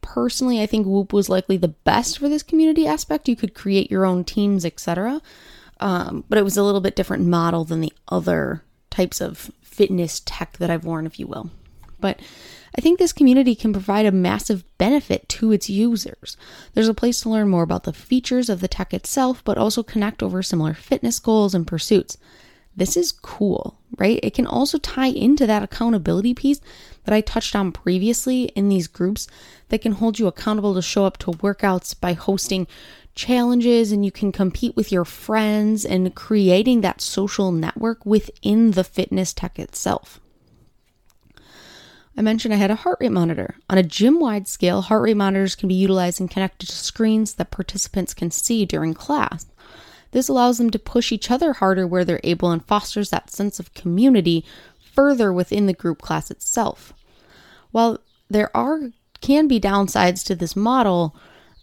Personally, 0.01 0.61
I 0.61 0.65
think 0.65 0.85
Whoop 0.87 1.13
was 1.13 1.29
likely 1.29 1.57
the 1.57 1.69
best 1.69 2.17
for 2.17 2.27
this 2.27 2.43
community 2.43 2.87
aspect. 2.87 3.29
You 3.29 3.35
could 3.35 3.53
create 3.53 3.91
your 3.91 4.05
own 4.05 4.23
teams, 4.23 4.65
etc. 4.65 5.21
Um, 5.83 6.23
but 6.29 6.37
it 6.37 6.43
was 6.43 6.55
a 6.55 6.63
little 6.63 6.79
bit 6.79 6.95
different 6.95 7.27
model 7.27 7.65
than 7.65 7.81
the 7.81 7.91
other 8.07 8.63
types 8.89 9.19
of 9.19 9.51
fitness 9.61 10.21
tech 10.25 10.57
that 10.57 10.69
I've 10.69 10.85
worn, 10.85 11.05
if 11.05 11.19
you 11.19 11.27
will. 11.27 11.49
But 11.99 12.21
I 12.77 12.79
think 12.79 12.99
this 12.99 13.11
community 13.11 13.53
can 13.53 13.73
provide 13.73 14.05
a 14.05 14.11
massive 14.11 14.63
benefit 14.77 15.27
to 15.29 15.51
its 15.51 15.69
users. 15.69 16.37
There's 16.73 16.87
a 16.87 16.93
place 16.93 17.19
to 17.21 17.29
learn 17.29 17.49
more 17.49 17.63
about 17.63 17.83
the 17.83 17.91
features 17.91 18.49
of 18.49 18.61
the 18.61 18.69
tech 18.69 18.93
itself, 18.93 19.43
but 19.43 19.57
also 19.57 19.83
connect 19.83 20.23
over 20.23 20.41
similar 20.41 20.73
fitness 20.73 21.19
goals 21.19 21.53
and 21.53 21.67
pursuits 21.67 22.17
this 22.75 22.97
is 22.97 23.11
cool, 23.11 23.77
right? 23.97 24.19
It 24.23 24.33
can 24.33 24.47
also 24.47 24.77
tie 24.79 25.07
into 25.07 25.45
that 25.45 25.63
accountability 25.63 26.33
piece 26.33 26.59
that 27.03 27.13
I 27.13 27.21
touched 27.21 27.55
on 27.55 27.71
previously 27.71 28.45
in 28.55 28.69
these 28.69 28.87
groups 28.87 29.27
that 29.69 29.81
can 29.81 29.93
hold 29.93 30.17
you 30.19 30.27
accountable 30.27 30.73
to 30.73 30.81
show 30.81 31.05
up 31.05 31.17
to 31.19 31.31
workouts 31.31 31.99
by 31.99 32.13
hosting 32.13 32.67
challenges 33.15 33.91
and 33.91 34.03
you 34.03 34.11
can 34.11 34.31
compete 34.31 34.75
with 34.75 34.91
your 34.91 35.05
friends 35.05 35.85
and 35.85 36.15
creating 36.15 36.81
that 36.81 37.01
social 37.01 37.51
network 37.51 38.05
within 38.05 38.71
the 38.71 38.83
fitness 38.83 39.33
tech 39.33 39.59
itself. 39.59 40.19
I 42.15 42.21
mentioned 42.21 42.53
I 42.53 42.57
had 42.57 42.71
a 42.71 42.75
heart 42.75 42.99
rate 43.01 43.11
monitor. 43.11 43.55
On 43.69 43.77
a 43.77 43.83
gym 43.83 44.19
wide 44.19 44.47
scale, 44.47 44.81
heart 44.81 45.01
rate 45.03 45.17
monitors 45.17 45.55
can 45.55 45.67
be 45.67 45.75
utilized 45.75 46.19
and 46.19 46.29
connected 46.29 46.67
to 46.67 46.75
screens 46.75 47.33
that 47.35 47.51
participants 47.51 48.13
can 48.13 48.29
see 48.29 48.65
during 48.65 48.93
class. 48.93 49.47
This 50.11 50.27
allows 50.27 50.59
them 50.59 50.69
to 50.69 50.79
push 50.79 51.11
each 51.11 51.31
other 51.31 51.53
harder 51.53 51.87
where 51.87 52.05
they're 52.05 52.21
able 52.23 52.51
and 52.51 52.63
fosters 52.65 53.09
that 53.09 53.31
sense 53.31 53.59
of 53.59 53.73
community 53.73 54.45
further 54.93 55.33
within 55.33 55.65
the 55.65 55.73
group 55.73 56.01
class 56.01 56.29
itself. 56.29 56.93
While 57.71 57.99
there 58.29 58.55
are 58.55 58.91
can 59.21 59.47
be 59.47 59.59
downsides 59.59 60.23
to 60.25 60.35
this 60.35 60.55
model, 60.55 61.15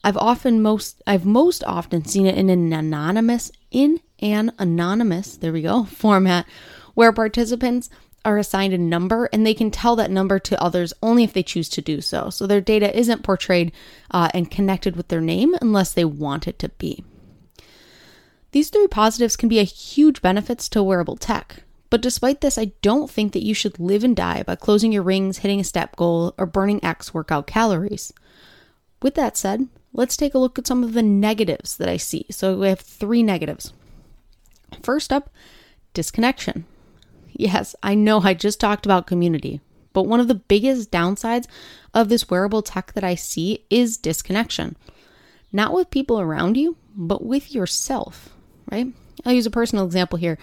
I've 0.03 0.17
often 0.17 0.63
most 0.63 1.03
I've 1.07 1.27
most 1.27 1.63
often 1.65 2.05
seen 2.05 2.27
it 2.27 2.37
in 2.37 2.49
an 2.49 2.73
anonymous 2.73 3.51
in 3.71 4.01
an 4.21 4.53
anonymous, 4.59 5.37
there 5.37 5.53
we 5.53 5.63
go, 5.63 5.85
format 5.91 6.47
where 6.95 7.13
participants 7.13 7.91
are 8.25 8.37
assigned 8.37 8.75
a 8.75 8.79
number 8.79 9.29
and 9.33 9.47
they 9.47 9.55
can 9.55 9.71
tell 9.71 9.97
that 9.97 10.11
number 10.11 10.39
to 10.39 10.63
others 10.63 10.93
only 11.03 11.25
if 11.25 11.33
they 11.33 11.43
choose 11.43 11.69
to 11.71 11.81
do 11.81 12.01
so. 12.01 12.29
So 12.29 12.47
their 12.47 12.61
data 12.61 12.97
isn't 12.97 13.23
portrayed 13.23 13.73
uh, 14.11 14.29
and 14.35 14.51
connected 14.51 14.97
with 14.97 15.09
their 15.09 15.23
name 15.23 15.55
unless 15.63 15.93
they 15.93 16.05
want 16.05 16.47
it 16.47 16.59
to 16.59 16.69
be. 16.71 17.03
These 18.53 18.69
three 18.69 18.89
positives 18.89 19.37
can 19.37 19.49
be 19.49 19.59
a 19.59 19.65
huge 19.65 20.21
benefits 20.21 20.69
to 20.71 20.83
wearable 20.83 21.17
tech. 21.17 21.63
But 21.89 22.03
despite 22.03 22.41
this, 22.41 22.59
I 22.59 22.73
don't 22.83 23.11
think 23.11 23.33
that 23.33 23.45
you 23.45 23.55
should 23.55 23.81
live 23.81 24.05
and 24.05 24.15
die 24.15 24.43
by 24.43 24.55
closing 24.55 24.93
your 24.93 25.03
rings, 25.03 25.39
hitting 25.39 25.61
a 25.61 25.65
step 25.65 25.97
goal, 25.97 26.35
or 26.37 26.47
burning 26.47 26.85
X 26.85 27.15
workout 27.15 27.47
calories. 27.47 28.13
With 29.03 29.15
that 29.15 29.37
said, 29.37 29.69
let's 29.93 30.17
take 30.17 30.35
a 30.35 30.39
look 30.39 30.59
at 30.59 30.67
some 30.67 30.83
of 30.85 30.93
the 30.93 31.03
negatives 31.03 31.77
that 31.77 31.89
I 31.89 31.97
see. 31.97 32.27
So 32.31 32.57
we 32.59 32.69
have 32.69 32.81
three 32.81 33.23
negatives. 33.23 33.73
First 34.83 35.13
up, 35.13 35.31
disconnection. 35.95 36.65
Yes, 37.33 37.75
I 37.83 37.95
know 37.95 38.21
I 38.21 38.35
just 38.35 38.61
talked 38.61 38.85
about 38.85 39.07
community, 39.07 39.61
but 39.93 40.05
one 40.05 40.21
of 40.21 40.29
the 40.29 40.35
biggest 40.35 40.91
downsides 40.91 41.47
of 41.95 42.09
this 42.09 42.29
wearable 42.29 42.63
tech 42.63 42.93
that 42.93 43.05
I 43.05 43.15
see 43.15 43.65
is 43.71 43.97
disconnection. 43.97 44.77
Not 45.53 45.73
with 45.73 45.91
people 45.91 46.21
around 46.21 46.57
you, 46.57 46.77
but 46.95 47.25
with 47.25 47.53
yourself 47.53 48.31
right? 48.71 48.87
I'll 49.25 49.33
use 49.33 49.47
a 49.47 49.51
personal 49.51 49.85
example 49.85 50.19
here. 50.19 50.39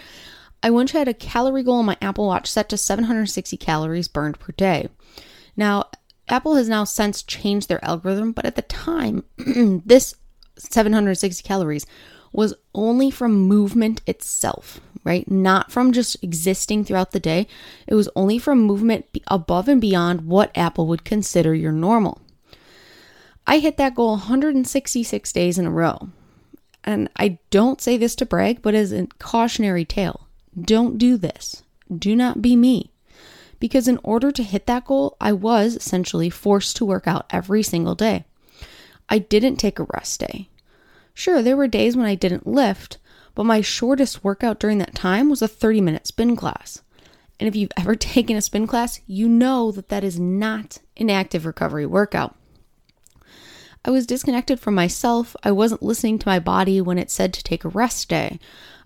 I 0.62 0.70
once 0.70 0.92
had 0.92 1.08
a 1.08 1.14
calorie 1.14 1.62
goal 1.62 1.76
on 1.78 1.86
my 1.86 1.96
Apple 2.00 2.26
Watch 2.26 2.50
set 2.50 2.68
to 2.70 2.76
760 2.76 3.56
calories 3.56 4.08
burned 4.08 4.38
per 4.38 4.52
day. 4.52 4.88
Now, 5.56 5.86
Apple 6.28 6.56
has 6.56 6.68
now 6.68 6.84
since 6.84 7.22
changed 7.22 7.68
their 7.68 7.84
algorithm, 7.84 8.32
but 8.32 8.44
at 8.44 8.56
the 8.56 8.62
time, 8.62 9.24
this 9.86 10.14
760 10.58 11.42
calories 11.42 11.86
was 12.32 12.54
only 12.74 13.10
from 13.10 13.32
movement 13.32 14.02
itself, 14.06 14.80
right? 15.04 15.30
Not 15.30 15.72
from 15.72 15.92
just 15.92 16.22
existing 16.22 16.84
throughout 16.84 17.12
the 17.12 17.20
day. 17.20 17.46
It 17.86 17.94
was 17.94 18.08
only 18.14 18.38
from 18.38 18.60
movement 18.60 19.06
above 19.28 19.68
and 19.68 19.80
beyond 19.80 20.22
what 20.22 20.56
Apple 20.56 20.86
would 20.88 21.04
consider 21.04 21.54
your 21.54 21.72
normal. 21.72 22.20
I 23.46 23.60
hit 23.60 23.78
that 23.78 23.94
goal 23.94 24.10
166 24.10 25.32
days 25.32 25.58
in 25.58 25.64
a 25.64 25.70
row 25.70 26.10
and 26.84 27.10
I 27.16 27.38
don't 27.50 27.80
say 27.80 27.96
this 27.96 28.14
to 28.16 28.26
brag, 28.26 28.62
but 28.62 28.74
as 28.74 28.92
a 28.92 29.06
cautionary 29.18 29.84
tale, 29.84 30.26
don't 30.58 30.98
do 30.98 31.16
this. 31.16 31.62
Do 31.94 32.14
not 32.16 32.42
be 32.42 32.56
me. 32.56 32.90
Because 33.60 33.88
in 33.88 33.98
order 34.02 34.30
to 34.30 34.42
hit 34.42 34.66
that 34.66 34.84
goal, 34.84 35.16
I 35.20 35.32
was 35.32 35.76
essentially 35.76 36.30
forced 36.30 36.76
to 36.76 36.84
work 36.84 37.06
out 37.06 37.26
every 37.30 37.62
single 37.62 37.94
day. 37.94 38.24
I 39.08 39.18
didn't 39.18 39.56
take 39.56 39.78
a 39.78 39.86
rest 39.94 40.20
day. 40.20 40.48
Sure, 41.14 41.42
there 41.42 41.56
were 41.56 41.66
days 41.66 41.96
when 41.96 42.06
I 42.06 42.14
didn't 42.14 42.46
lift, 42.46 42.98
but 43.34 43.44
my 43.44 43.60
shortest 43.60 44.22
workout 44.22 44.60
during 44.60 44.78
that 44.78 44.94
time 44.94 45.28
was 45.28 45.42
a 45.42 45.48
30 45.48 45.80
minute 45.80 46.06
spin 46.06 46.36
class. 46.36 46.82
And 47.40 47.48
if 47.48 47.56
you've 47.56 47.72
ever 47.76 47.94
taken 47.94 48.36
a 48.36 48.42
spin 48.42 48.66
class, 48.66 49.00
you 49.06 49.28
know 49.28 49.72
that 49.72 49.88
that 49.88 50.04
is 50.04 50.18
not 50.18 50.78
an 50.96 51.10
active 51.10 51.46
recovery 51.46 51.86
workout. 51.86 52.36
I 53.84 53.90
was 53.90 54.06
disconnected 54.06 54.60
from 54.60 54.74
myself. 54.74 55.34
I 55.42 55.52
wasn't 55.52 55.82
listening 55.82 56.18
to 56.18 56.28
my 56.28 56.38
body 56.38 56.80
when 56.80 56.98
it 56.98 57.10
said 57.10 57.32
to 57.34 57.42
take 57.42 57.64
a 57.64 57.68
rest 57.68 58.08
day. 58.08 58.38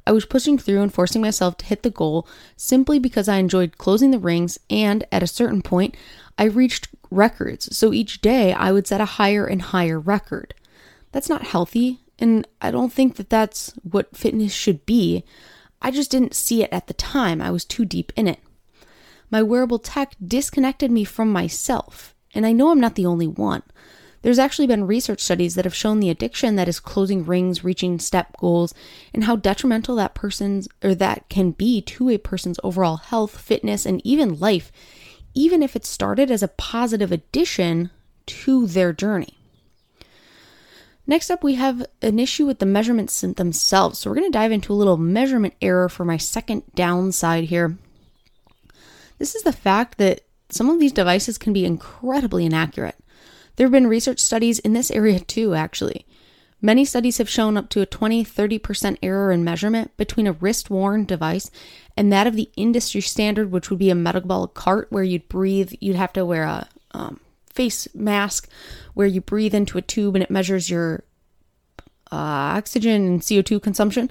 I 0.07 0.13
was 0.13 0.27
pushing 0.27 0.59
through 0.59 0.83
and 0.83 0.93
forcing 0.93 1.23
myself 1.23 1.57
to 1.59 1.67
hit 1.67 1.83
the 1.83 1.91
goal 1.91 2.27
simply 2.57 2.99
because 2.99 3.29
I 3.29 3.37
enjoyed 3.37 3.79
closing 3.79 4.11
the 4.11 4.19
rings, 4.19 4.59
and 4.69 5.05
at 5.13 5.23
a 5.23 5.29
certain 5.29 5.63
point, 5.63 5.97
I 6.37 6.45
reached 6.45 6.89
records. 7.11 7.77
So 7.77 7.93
each 7.93 8.21
day, 8.21 8.53
I 8.53 8.73
would 8.73 8.87
set 8.87 9.01
a 9.01 9.05
higher 9.05 9.47
and 9.47 9.63
higher 9.63 10.01
record. 10.01 10.55
That's 11.13 11.29
not 11.29 11.47
healthy, 11.47 12.01
and 12.19 12.47
I 12.61 12.71
don't 12.71 12.93
think 12.93 13.17
that 13.17 13.31
that's 13.31 13.73
what 13.83 14.17
fitness 14.17 14.53
should 14.53 14.85
be. 14.87 15.25
I 15.81 15.91
just 15.91 16.11
didn't 16.11 16.35
see 16.35 16.63
it 16.63 16.73
at 16.73 16.87
the 16.87 16.95
time, 16.95 17.41
I 17.41 17.51
was 17.51 17.65
too 17.65 17.85
deep 17.85 18.13
in 18.17 18.27
it. 18.27 18.41
My 19.31 19.43
wearable 19.43 19.79
tech 19.79 20.15
disconnected 20.25 20.91
me 20.91 21.05
from 21.05 21.33
myself, 21.33 22.15
and 22.35 22.47
I 22.47 22.53
know 22.53 22.71
I'm 22.71 22.81
not 22.81 22.97
the 22.97 23.07
only 23.07 23.27
one. 23.27 23.63
There's 24.23 24.39
actually 24.39 24.69
been 24.69 24.87
research 24.87 25.21
studies 25.21 25.57
that 25.57 25.65
have 25.65 25.75
shown 25.75 26.01
the 26.01 26.11
addiction 26.11 26.57
that 26.57 26.69
is 26.69 26.81
closing 26.81 27.25
rings, 27.25 27.65
reaching 27.65 27.99
step 27.99 28.37
goals, 28.39 28.73
and 29.13 29.25
how 29.25 29.37
detrimental 29.37 29.97
that 29.97 30.15
person's 30.15 30.69
or 30.83 30.95
that 30.95 31.29
can 31.29 31.51
be 31.51 31.83
to 31.83 32.09
a 32.09 32.19
person's 32.19 32.61
overall 32.63 32.97
health, 32.99 33.39
fitness, 33.39 33.85
and 33.85 34.01
even 34.05 34.39
life, 34.39 34.71
even 35.35 35.63
if 35.63 35.75
it 35.75 35.85
started 35.85 36.31
as 36.31 36.43
a 36.43 36.49
positive 36.49 37.11
addition 37.11 37.91
to 38.27 38.67
their 38.67 38.93
journey. 38.93 39.39
Next 41.05 41.31
up, 41.31 41.43
we 41.43 41.57
have 41.57 41.85
an 42.01 42.21
issue 42.21 42.47
with 42.47 42.61
the 42.61 42.67
measurements 42.67 43.21
themselves. 43.23 43.99
So, 43.99 44.09
we're 44.09 44.17
going 44.17 44.31
to 44.31 44.39
dive 44.39 44.53
into 44.53 44.73
a 44.73 44.75
little 44.75 44.97
measurement 44.97 45.55
error 45.61 45.89
for 45.89 46.05
my 46.05 46.17
second 46.17 46.63
downside 46.77 47.45
here. 47.45 47.77
This 49.19 49.35
is 49.35 49.43
the 49.43 49.53
fact 49.53 49.99
that 49.99 50.21
some 50.49 50.71
of 50.71 50.79
these 50.79 50.93
devices 50.93 51.39
can 51.39 51.53
be 51.53 51.65
incredibly 51.65 52.47
inaccurate. 52.47 52.97
There 53.63 53.69
have 53.69 53.73
been 53.73 53.87
research 53.87 54.19
studies 54.19 54.59
in 54.59 54.73
this 54.73 54.91
area 54.91 55.21
too, 55.21 55.55
actually. 55.55 56.05
Many 56.61 56.85
studies 56.85 57.19
have 57.19 57.29
shown 57.29 57.57
up 57.57 57.69
to 57.69 57.81
a 57.81 57.87
20 57.87 58.25
30% 58.25 58.99
error 59.01 59.31
in 59.31 59.45
measurement 59.45 59.97
between 59.97 60.27
a 60.27 60.33
wrist 60.33 60.69
worn 60.69 61.05
device 61.05 61.49
and 61.97 62.13
that 62.13 62.27
of 62.27 62.35
the 62.35 62.51
industry 62.57 63.01
standard, 63.01 63.53
which 63.53 63.71
would 63.71 63.79
be 63.79 63.89
a 63.89 63.95
metabolic 63.95 64.55
cart 64.55 64.89
where 64.91 65.05
you'd 65.05 65.29
breathe, 65.29 65.75
you'd 65.79 65.95
have 65.95 66.13
to 66.15 66.27
wear 66.27 66.43
a 66.43 66.69
um, 66.91 67.21
face 67.53 67.87
mask 67.95 68.49
where 68.95 69.07
you 69.07 69.21
breathe 69.21 69.55
into 69.55 69.79
a 69.79 69.83
tube 69.83 70.17
and 70.17 70.25
it 70.25 70.29
measures 70.29 70.69
your 70.69 71.05
uh, 72.11 72.59
oxygen 72.59 73.07
and 73.07 73.21
CO2 73.21 73.63
consumption. 73.63 74.11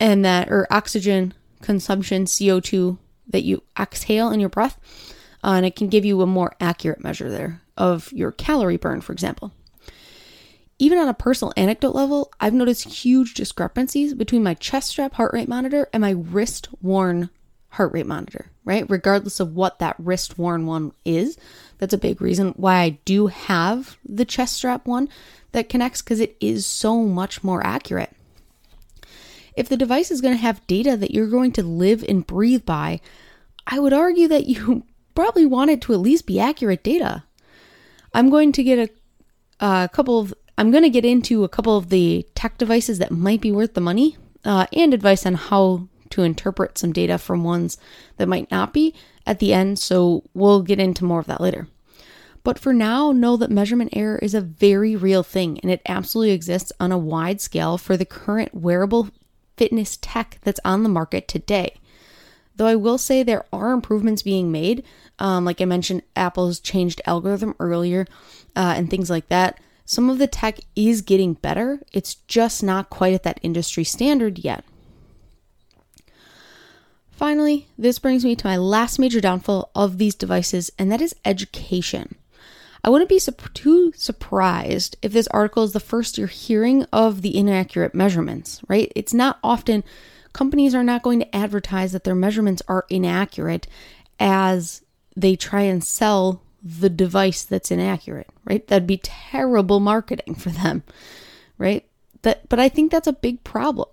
and 0.00 0.24
that, 0.24 0.48
or 0.48 0.66
oxygen 0.70 1.34
consumption, 1.60 2.24
CO2 2.24 2.96
that 3.28 3.44
you 3.44 3.62
exhale 3.78 4.30
in 4.30 4.40
your 4.40 4.48
breath. 4.48 4.78
Uh, 5.46 5.52
and 5.52 5.64
it 5.64 5.76
can 5.76 5.88
give 5.88 6.04
you 6.04 6.20
a 6.22 6.26
more 6.26 6.56
accurate 6.60 7.04
measure 7.04 7.30
there 7.30 7.62
of 7.76 8.12
your 8.12 8.32
calorie 8.32 8.76
burn, 8.76 9.00
for 9.00 9.12
example. 9.12 9.52
Even 10.80 10.98
on 10.98 11.08
a 11.08 11.14
personal 11.14 11.54
anecdote 11.56 11.94
level, 11.94 12.32
I've 12.40 12.52
noticed 12.52 12.88
huge 12.88 13.34
discrepancies 13.34 14.12
between 14.12 14.42
my 14.42 14.54
chest 14.54 14.88
strap 14.90 15.14
heart 15.14 15.32
rate 15.32 15.48
monitor 15.48 15.88
and 15.92 16.00
my 16.00 16.10
wrist 16.10 16.68
worn 16.82 17.30
heart 17.70 17.92
rate 17.92 18.06
monitor, 18.06 18.46
right? 18.64 18.90
Regardless 18.90 19.38
of 19.38 19.54
what 19.54 19.78
that 19.78 19.94
wrist 19.98 20.36
worn 20.36 20.66
one 20.66 20.92
is. 21.04 21.38
That's 21.78 21.94
a 21.94 21.98
big 21.98 22.20
reason 22.20 22.48
why 22.56 22.80
I 22.80 22.98
do 23.04 23.28
have 23.28 23.96
the 24.04 24.24
chest 24.24 24.56
strap 24.56 24.84
one 24.84 25.08
that 25.52 25.68
connects 25.68 26.02
because 26.02 26.20
it 26.20 26.36
is 26.40 26.66
so 26.66 27.04
much 27.04 27.44
more 27.44 27.64
accurate. 27.64 28.10
If 29.56 29.68
the 29.68 29.76
device 29.76 30.10
is 30.10 30.20
going 30.20 30.34
to 30.34 30.42
have 30.42 30.66
data 30.66 30.96
that 30.96 31.12
you're 31.12 31.28
going 31.28 31.52
to 31.52 31.62
live 31.62 32.04
and 32.06 32.26
breathe 32.26 32.66
by, 32.66 33.00
I 33.66 33.78
would 33.78 33.92
argue 33.92 34.28
that 34.28 34.46
you 34.46 34.84
probably 35.16 35.46
want 35.46 35.70
it 35.70 35.80
to 35.82 35.92
at 35.92 36.00
least 36.00 36.26
be 36.26 36.38
accurate 36.38 36.84
data. 36.84 37.24
I'm 38.14 38.30
going 38.30 38.52
to 38.52 38.62
get 38.62 38.90
a, 39.60 39.66
a 39.66 39.88
couple 39.88 40.20
of 40.20 40.34
I'm 40.58 40.70
going 40.70 40.84
to 40.84 40.90
get 40.90 41.04
into 41.04 41.44
a 41.44 41.48
couple 41.48 41.76
of 41.76 41.90
the 41.90 42.26
tech 42.34 42.56
devices 42.56 42.98
that 42.98 43.10
might 43.10 43.40
be 43.40 43.52
worth 43.52 43.74
the 43.74 43.80
money 43.80 44.16
uh, 44.44 44.66
and 44.72 44.94
advice 44.94 45.26
on 45.26 45.34
how 45.34 45.88
to 46.10 46.22
interpret 46.22 46.78
some 46.78 46.92
data 46.92 47.18
from 47.18 47.44
ones 47.44 47.76
that 48.16 48.28
might 48.28 48.50
not 48.50 48.72
be 48.72 48.94
at 49.26 49.38
the 49.38 49.52
end. 49.52 49.78
So 49.78 50.22
we'll 50.32 50.62
get 50.62 50.80
into 50.80 51.04
more 51.04 51.20
of 51.20 51.26
that 51.26 51.40
later. 51.40 51.68
But 52.42 52.58
for 52.58 52.72
now, 52.72 53.10
know 53.10 53.36
that 53.36 53.50
measurement 53.50 53.90
error 53.92 54.18
is 54.18 54.32
a 54.32 54.40
very 54.40 54.94
real 54.94 55.24
thing 55.24 55.58
and 55.60 55.70
it 55.70 55.82
absolutely 55.86 56.32
exists 56.32 56.72
on 56.78 56.92
a 56.92 56.98
wide 56.98 57.40
scale 57.40 57.76
for 57.76 57.96
the 57.96 58.04
current 58.04 58.54
wearable 58.54 59.10
fitness 59.56 59.98
tech 60.00 60.38
that's 60.42 60.60
on 60.64 60.84
the 60.84 60.88
market 60.88 61.26
today. 61.26 61.74
Though 62.54 62.66
I 62.66 62.76
will 62.76 62.98
say 62.98 63.22
there 63.22 63.44
are 63.52 63.72
improvements 63.72 64.22
being 64.22 64.50
made. 64.50 64.84
Um, 65.18 65.44
like 65.44 65.60
I 65.60 65.64
mentioned, 65.64 66.02
Apple's 66.14 66.60
changed 66.60 67.00
algorithm 67.06 67.54
earlier 67.58 68.06
uh, 68.54 68.74
and 68.76 68.90
things 68.90 69.10
like 69.10 69.28
that. 69.28 69.58
Some 69.84 70.10
of 70.10 70.18
the 70.18 70.26
tech 70.26 70.58
is 70.74 71.00
getting 71.00 71.34
better, 71.34 71.80
it's 71.92 72.16
just 72.26 72.62
not 72.62 72.90
quite 72.90 73.14
at 73.14 73.22
that 73.22 73.40
industry 73.42 73.84
standard 73.84 74.38
yet. 74.40 74.64
Finally, 77.10 77.66
this 77.78 77.98
brings 77.98 78.24
me 78.24 78.36
to 78.36 78.46
my 78.46 78.58
last 78.58 78.98
major 78.98 79.20
downfall 79.20 79.70
of 79.74 79.96
these 79.96 80.14
devices, 80.14 80.70
and 80.78 80.92
that 80.92 81.00
is 81.00 81.14
education. 81.24 82.16
I 82.84 82.90
wouldn't 82.90 83.08
be 83.08 83.20
too 83.54 83.92
surprised 83.96 84.96
if 85.02 85.12
this 85.12 85.26
article 85.28 85.64
is 85.64 85.72
the 85.72 85.80
first 85.80 86.18
you're 86.18 86.26
hearing 86.26 86.84
of 86.92 87.22
the 87.22 87.36
inaccurate 87.36 87.94
measurements, 87.94 88.60
right? 88.68 88.92
It's 88.94 89.14
not 89.14 89.38
often 89.42 89.82
companies 90.32 90.74
are 90.74 90.84
not 90.84 91.02
going 91.02 91.18
to 91.20 91.36
advertise 91.36 91.92
that 91.92 92.04
their 92.04 92.14
measurements 92.14 92.62
are 92.68 92.84
inaccurate 92.90 93.66
as 94.20 94.82
they 95.16 95.34
try 95.34 95.62
and 95.62 95.82
sell 95.82 96.42
the 96.62 96.90
device 96.90 97.42
that's 97.44 97.70
inaccurate, 97.70 98.28
right? 98.44 98.66
That'd 98.66 98.86
be 98.86 98.98
terrible 98.98 99.80
marketing 99.80 100.34
for 100.34 100.50
them, 100.50 100.82
right? 101.58 101.86
That, 102.22 102.48
but 102.48 102.58
I 102.58 102.68
think 102.68 102.90
that's 102.90 103.06
a 103.06 103.12
big 103.12 103.44
problem. 103.44 103.88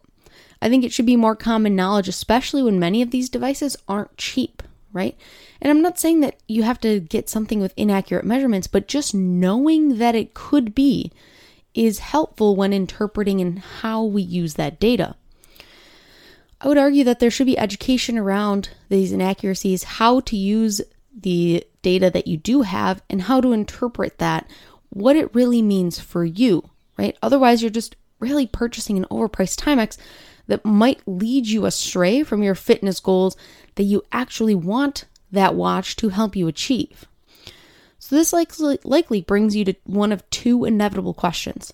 I 0.62 0.70
think 0.70 0.84
it 0.84 0.94
should 0.94 1.06
be 1.06 1.16
more 1.16 1.36
common 1.36 1.76
knowledge, 1.76 2.08
especially 2.08 2.64
when 2.64 2.80
many 2.80 3.02
of 3.02 3.12
these 3.12 3.30
devices 3.30 3.78
aren't 3.88 4.18
cheap, 4.18 4.64
right? 4.92 5.18
And 5.62 5.70
I'm 5.70 5.82
not 5.82 6.00
saying 6.00 6.22
that 6.22 6.40
you 6.48 6.64
have 6.64 6.80
to 6.82 7.00
get 7.00 7.30
something 7.30 7.60
with 7.60 7.74
inaccurate 7.76 8.26
measurements, 8.26 8.68
but 8.68 8.88
just 8.88 9.14
knowing 9.14 9.98
that 9.98 10.16
it 10.16 10.34
could 10.34 10.74
be 10.74 11.12
is 11.74 12.00
helpful 12.00 12.56
when 12.56 12.72
interpreting 12.72 13.42
and 13.42 13.60
how 13.60 14.04
we 14.04 14.22
use 14.22 14.54
that 14.54 14.80
data. 14.80 15.16
I 16.62 16.68
would 16.70 16.78
argue 16.78 17.04
that 17.04 17.20
there 17.20 17.32
should 17.32 17.48
be 17.48 17.58
education 17.58 18.18
around 18.18 18.70
these 18.88 19.12
inaccuracies, 19.12 19.84
how 19.84 20.22
to 20.22 20.38
use 20.38 20.82
the 21.24 21.66
data 21.82 22.10
that 22.10 22.28
you 22.28 22.38
do 22.38 22.62
have 22.62 23.02
and 23.10 23.24
how 23.24 23.42
to 23.42 23.52
interpret 23.52 24.20
that, 24.20 24.48
what 24.90 25.16
it 25.16 25.34
really 25.34 25.62
means 25.62 26.00
for 26.00 26.24
you, 26.24 26.70
right? 26.98 27.18
Otherwise, 27.22 27.62
you're 27.62 27.72
just 27.72 27.96
really 28.20 28.48
purchasing 28.48 28.98
an 28.98 29.06
overpriced 29.10 29.60
Timex 29.60 29.98
that 30.48 30.66
might 30.66 31.02
lead 31.08 31.48
you 31.48 31.66
astray 31.66 32.24
from 32.24 32.44
your 32.44 32.56
fitness 32.56 33.00
goals 33.00 33.36
that 33.76 33.84
you 33.84 34.04
actually 34.12 34.56
want 34.56 35.06
that 35.32 35.56
watch 35.56 35.96
to 35.98 36.10
help 36.10 36.36
you 36.36 36.48
achieve. 36.48 37.06
So, 37.98 38.16
this 38.16 38.34
likely, 38.34 38.80
likely 38.84 39.22
brings 39.22 39.56
you 39.56 39.66
to 39.66 39.76
one 39.86 40.12
of 40.12 40.30
two 40.30 40.66
inevitable 40.66 41.14
questions. 41.14 41.72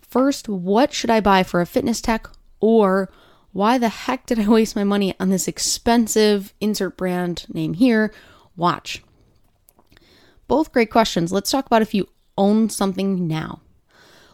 First, 0.00 0.48
what 0.48 0.92
should 0.92 1.10
I 1.10 1.20
buy 1.20 1.42
for 1.42 1.60
a 1.60 1.66
fitness 1.66 2.00
tech? 2.00 2.28
Or 2.60 3.10
why 3.52 3.76
the 3.76 3.90
heck 3.90 4.26
did 4.26 4.38
I 4.38 4.48
waste 4.48 4.74
my 4.74 4.84
money 4.84 5.14
on 5.20 5.28
this 5.28 5.48
expensive 5.48 6.54
insert 6.60 6.96
brand 6.96 7.46
name 7.52 7.74
here 7.74 8.12
watch? 8.62 9.02
Both 10.46 10.72
great 10.72 10.90
questions. 10.90 11.32
Let's 11.32 11.50
talk 11.50 11.66
about 11.66 11.82
if 11.82 11.92
you 11.92 12.08
own 12.38 12.70
something 12.70 13.26
now. 13.26 13.60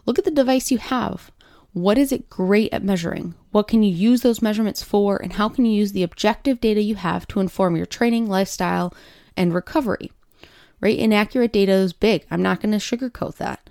Look 0.05 0.19
at 0.19 0.25
the 0.25 0.31
device 0.31 0.71
you 0.71 0.77
have. 0.77 1.31
What 1.73 1.97
is 1.97 2.11
it 2.11 2.29
great 2.29 2.71
at 2.71 2.83
measuring? 2.83 3.33
What 3.51 3.67
can 3.67 3.83
you 3.83 3.93
use 3.93 4.21
those 4.21 4.41
measurements 4.41 4.83
for? 4.83 5.17
And 5.17 5.33
how 5.33 5.49
can 5.49 5.65
you 5.65 5.73
use 5.73 5.91
the 5.91 6.03
objective 6.03 6.61
data 6.61 6.81
you 6.81 6.95
have 6.95 7.27
to 7.27 7.39
inform 7.39 7.75
your 7.75 7.85
training, 7.85 8.27
lifestyle, 8.27 8.93
and 9.35 9.53
recovery? 9.53 10.11
Right? 10.79 10.97
Inaccurate 10.97 11.51
data 11.51 11.71
is 11.71 11.93
big. 11.93 12.25
I'm 12.29 12.41
not 12.41 12.61
going 12.61 12.71
to 12.71 12.77
sugarcoat 12.77 13.37
that. 13.37 13.67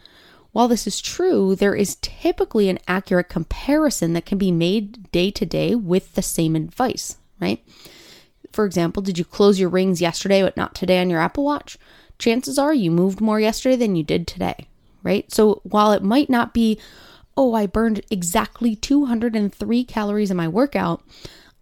While 0.52 0.68
this 0.68 0.86
is 0.86 1.00
true, 1.00 1.54
there 1.54 1.74
is 1.74 1.98
typically 2.00 2.68
an 2.68 2.78
accurate 2.88 3.28
comparison 3.28 4.12
that 4.14 4.26
can 4.26 4.38
be 4.38 4.50
made 4.50 5.10
day 5.12 5.30
to 5.30 5.46
day 5.46 5.74
with 5.74 6.14
the 6.14 6.22
same 6.22 6.56
advice, 6.56 7.16
right? 7.40 7.64
For 8.58 8.66
example, 8.66 9.04
did 9.04 9.18
you 9.18 9.24
close 9.24 9.60
your 9.60 9.68
rings 9.68 10.00
yesterday 10.00 10.42
but 10.42 10.56
not 10.56 10.74
today 10.74 11.00
on 11.00 11.10
your 11.10 11.20
Apple 11.20 11.44
Watch? 11.44 11.78
chances 12.18 12.58
are 12.58 12.74
you 12.74 12.90
moved 12.90 13.20
more 13.20 13.38
yesterday 13.38 13.76
than 13.76 13.94
you 13.94 14.02
did 14.02 14.26
today, 14.26 14.66
right? 15.04 15.30
So 15.32 15.60
while 15.62 15.92
it 15.92 16.02
might 16.02 16.28
not 16.28 16.52
be, 16.52 16.76
oh, 17.36 17.54
I 17.54 17.66
burned 17.66 18.00
exactly 18.10 18.74
203 18.74 19.84
calories 19.84 20.32
in 20.32 20.36
my 20.36 20.48
workout, 20.48 21.04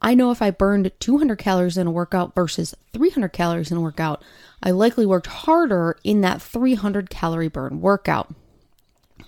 I 0.00 0.14
know 0.14 0.30
if 0.30 0.40
I 0.40 0.50
burned 0.50 0.90
200 0.98 1.36
calories 1.36 1.76
in 1.76 1.86
a 1.86 1.90
workout 1.90 2.34
versus 2.34 2.74
300 2.94 3.28
calories 3.28 3.70
in 3.70 3.76
a 3.76 3.82
workout, 3.82 4.24
I 4.62 4.70
likely 4.70 5.04
worked 5.04 5.26
harder 5.26 5.98
in 6.02 6.22
that 6.22 6.40
300 6.40 7.10
calorie 7.10 7.48
burn 7.48 7.82
workout, 7.82 8.34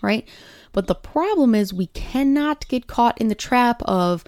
right? 0.00 0.26
But 0.72 0.86
the 0.86 0.94
problem 0.94 1.54
is 1.54 1.74
we 1.74 1.88
cannot 1.88 2.66
get 2.68 2.86
caught 2.86 3.20
in 3.20 3.28
the 3.28 3.34
trap 3.34 3.82
of, 3.82 4.24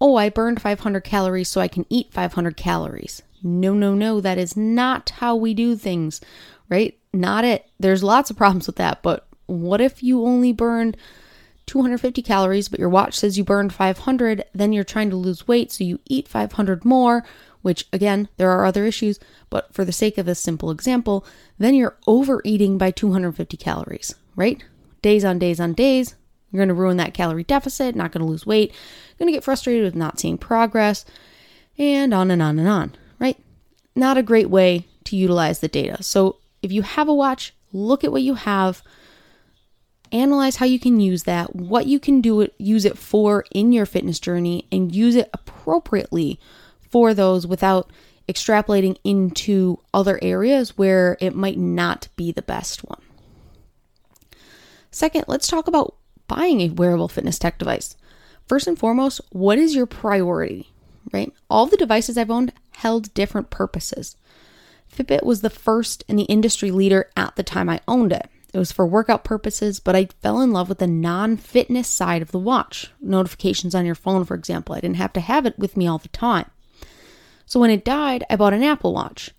oh, 0.00 0.16
I 0.16 0.28
burned 0.28 0.62
500 0.62 1.00
calories 1.00 1.48
so 1.48 1.60
I 1.60 1.68
can 1.68 1.86
eat 1.88 2.12
500 2.12 2.56
calories. 2.56 3.22
No, 3.42 3.74
no, 3.74 3.94
no, 3.94 4.20
that 4.20 4.38
is 4.38 4.56
not 4.56 5.10
how 5.10 5.36
we 5.36 5.54
do 5.54 5.76
things, 5.76 6.20
right? 6.68 6.98
Not 7.12 7.44
it. 7.44 7.68
There's 7.78 8.02
lots 8.02 8.30
of 8.30 8.36
problems 8.36 8.66
with 8.66 8.76
that, 8.76 9.02
but 9.02 9.26
what 9.46 9.80
if 9.80 10.02
you 10.02 10.24
only 10.24 10.52
burned 10.52 10.96
250 11.66 12.22
calories, 12.22 12.68
but 12.68 12.80
your 12.80 12.88
watch 12.88 13.14
says 13.14 13.38
you 13.38 13.44
burned 13.44 13.72
500, 13.72 14.44
then 14.54 14.72
you're 14.72 14.84
trying 14.84 15.10
to 15.10 15.16
lose 15.16 15.46
weight, 15.46 15.70
so 15.70 15.84
you 15.84 16.00
eat 16.06 16.26
500 16.26 16.84
more, 16.84 17.24
which 17.62 17.86
again, 17.92 18.28
there 18.36 18.50
are 18.50 18.64
other 18.64 18.84
issues, 18.84 19.20
but 19.50 19.72
for 19.72 19.84
the 19.84 19.92
sake 19.92 20.18
of 20.18 20.26
this 20.26 20.40
simple 20.40 20.70
example, 20.70 21.24
then 21.58 21.74
you're 21.74 21.96
overeating 22.06 22.78
by 22.78 22.90
250 22.90 23.56
calories, 23.56 24.14
right? 24.34 24.64
Days 25.02 25.24
on 25.24 25.38
days 25.38 25.60
on 25.60 25.74
days, 25.74 26.14
you're 26.50 26.58
going 26.58 26.68
to 26.68 26.74
ruin 26.74 26.96
that 26.96 27.14
calorie 27.14 27.44
deficit, 27.44 27.94
not 27.94 28.12
going 28.12 28.24
to 28.24 28.30
lose 28.30 28.46
weight, 28.46 28.70
you're 28.70 29.18
going 29.18 29.32
to 29.32 29.36
get 29.36 29.44
frustrated 29.44 29.84
with 29.84 29.94
not 29.94 30.18
seeing 30.18 30.38
progress, 30.38 31.04
and 31.76 32.12
on 32.12 32.30
and 32.30 32.42
on 32.42 32.58
and 32.58 32.68
on 32.68 32.96
right? 33.18 33.36
not 33.98 34.16
a 34.16 34.22
great 34.22 34.48
way 34.48 34.86
to 35.04 35.16
utilize 35.16 35.60
the 35.60 35.68
data. 35.68 36.02
So 36.02 36.36
if 36.62 36.72
you 36.72 36.82
have 36.82 37.08
a 37.08 37.14
watch, 37.14 37.54
look 37.72 38.04
at 38.04 38.12
what 38.12 38.22
you 38.22 38.34
have, 38.34 38.82
analyze 40.12 40.56
how 40.56 40.66
you 40.66 40.78
can 40.78 41.00
use 41.00 41.24
that, 41.24 41.54
what 41.54 41.86
you 41.86 42.00
can 42.00 42.20
do 42.20 42.40
it 42.40 42.54
use 42.58 42.84
it 42.84 42.96
for 42.96 43.44
in 43.52 43.72
your 43.72 43.86
fitness 43.86 44.18
journey 44.18 44.66
and 44.72 44.94
use 44.94 45.16
it 45.16 45.28
appropriately 45.34 46.40
for 46.80 47.12
those 47.12 47.46
without 47.46 47.90
extrapolating 48.28 48.96
into 49.04 49.78
other 49.92 50.18
areas 50.22 50.78
where 50.78 51.16
it 51.20 51.34
might 51.34 51.58
not 51.58 52.08
be 52.16 52.30
the 52.30 52.42
best 52.42 52.84
one. 52.84 53.00
Second, 54.90 55.24
let's 55.28 55.46
talk 55.46 55.66
about 55.66 55.96
buying 56.28 56.60
a 56.60 56.68
wearable 56.68 57.08
fitness 57.08 57.38
tech 57.38 57.58
device. 57.58 57.96
First 58.46 58.66
and 58.66 58.78
foremost, 58.78 59.20
what 59.30 59.58
is 59.58 59.74
your 59.74 59.86
priority? 59.86 60.70
right? 61.12 61.32
All 61.48 61.66
the 61.66 61.76
devices 61.76 62.18
I've 62.18 62.30
owned 62.30 62.52
held 62.72 63.12
different 63.14 63.50
purposes. 63.50 64.16
Fitbit 64.94 65.22
was 65.24 65.40
the 65.40 65.50
first 65.50 66.04
and 66.08 66.18
the 66.18 66.24
industry 66.24 66.70
leader 66.70 67.10
at 67.16 67.36
the 67.36 67.42
time 67.42 67.68
I 67.68 67.80
owned 67.86 68.12
it. 68.12 68.28
It 68.52 68.58
was 68.58 68.72
for 68.72 68.86
workout 68.86 69.24
purposes, 69.24 69.78
but 69.78 69.94
I 69.94 70.06
fell 70.22 70.40
in 70.40 70.52
love 70.52 70.68
with 70.68 70.78
the 70.78 70.86
non 70.86 71.36
fitness 71.36 71.86
side 71.86 72.22
of 72.22 72.30
the 72.30 72.38
watch. 72.38 72.90
Notifications 73.00 73.74
on 73.74 73.84
your 73.84 73.94
phone, 73.94 74.24
for 74.24 74.34
example. 74.34 74.74
I 74.74 74.80
didn't 74.80 74.96
have 74.96 75.12
to 75.14 75.20
have 75.20 75.44
it 75.44 75.58
with 75.58 75.76
me 75.76 75.86
all 75.86 75.98
the 75.98 76.08
time. 76.08 76.50
So 77.44 77.60
when 77.60 77.70
it 77.70 77.84
died, 77.84 78.24
I 78.30 78.36
bought 78.36 78.54
an 78.54 78.62
Apple 78.62 78.94
Watch. 78.94 79.32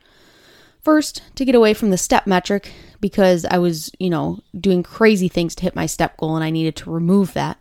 First, 0.82 1.24
to 1.36 1.46
get 1.46 1.56
away 1.56 1.74
from 1.74 1.90
the 1.90 1.98
step 1.98 2.28
metric, 2.28 2.72
because 3.02 3.46
I 3.46 3.58
was, 3.58 3.92
you 4.00 4.10
know, 4.10 4.40
doing 4.60 4.84
crazy 4.84 5.28
things 5.28 5.56
to 5.56 5.64
hit 5.64 5.76
my 5.76 5.86
step 5.86 6.18
goal 6.18 6.36
and 6.36 6.44
I 6.44 6.50
needed 6.50 6.76
to 6.78 6.92
remove 6.92 7.34
that. 7.34 7.58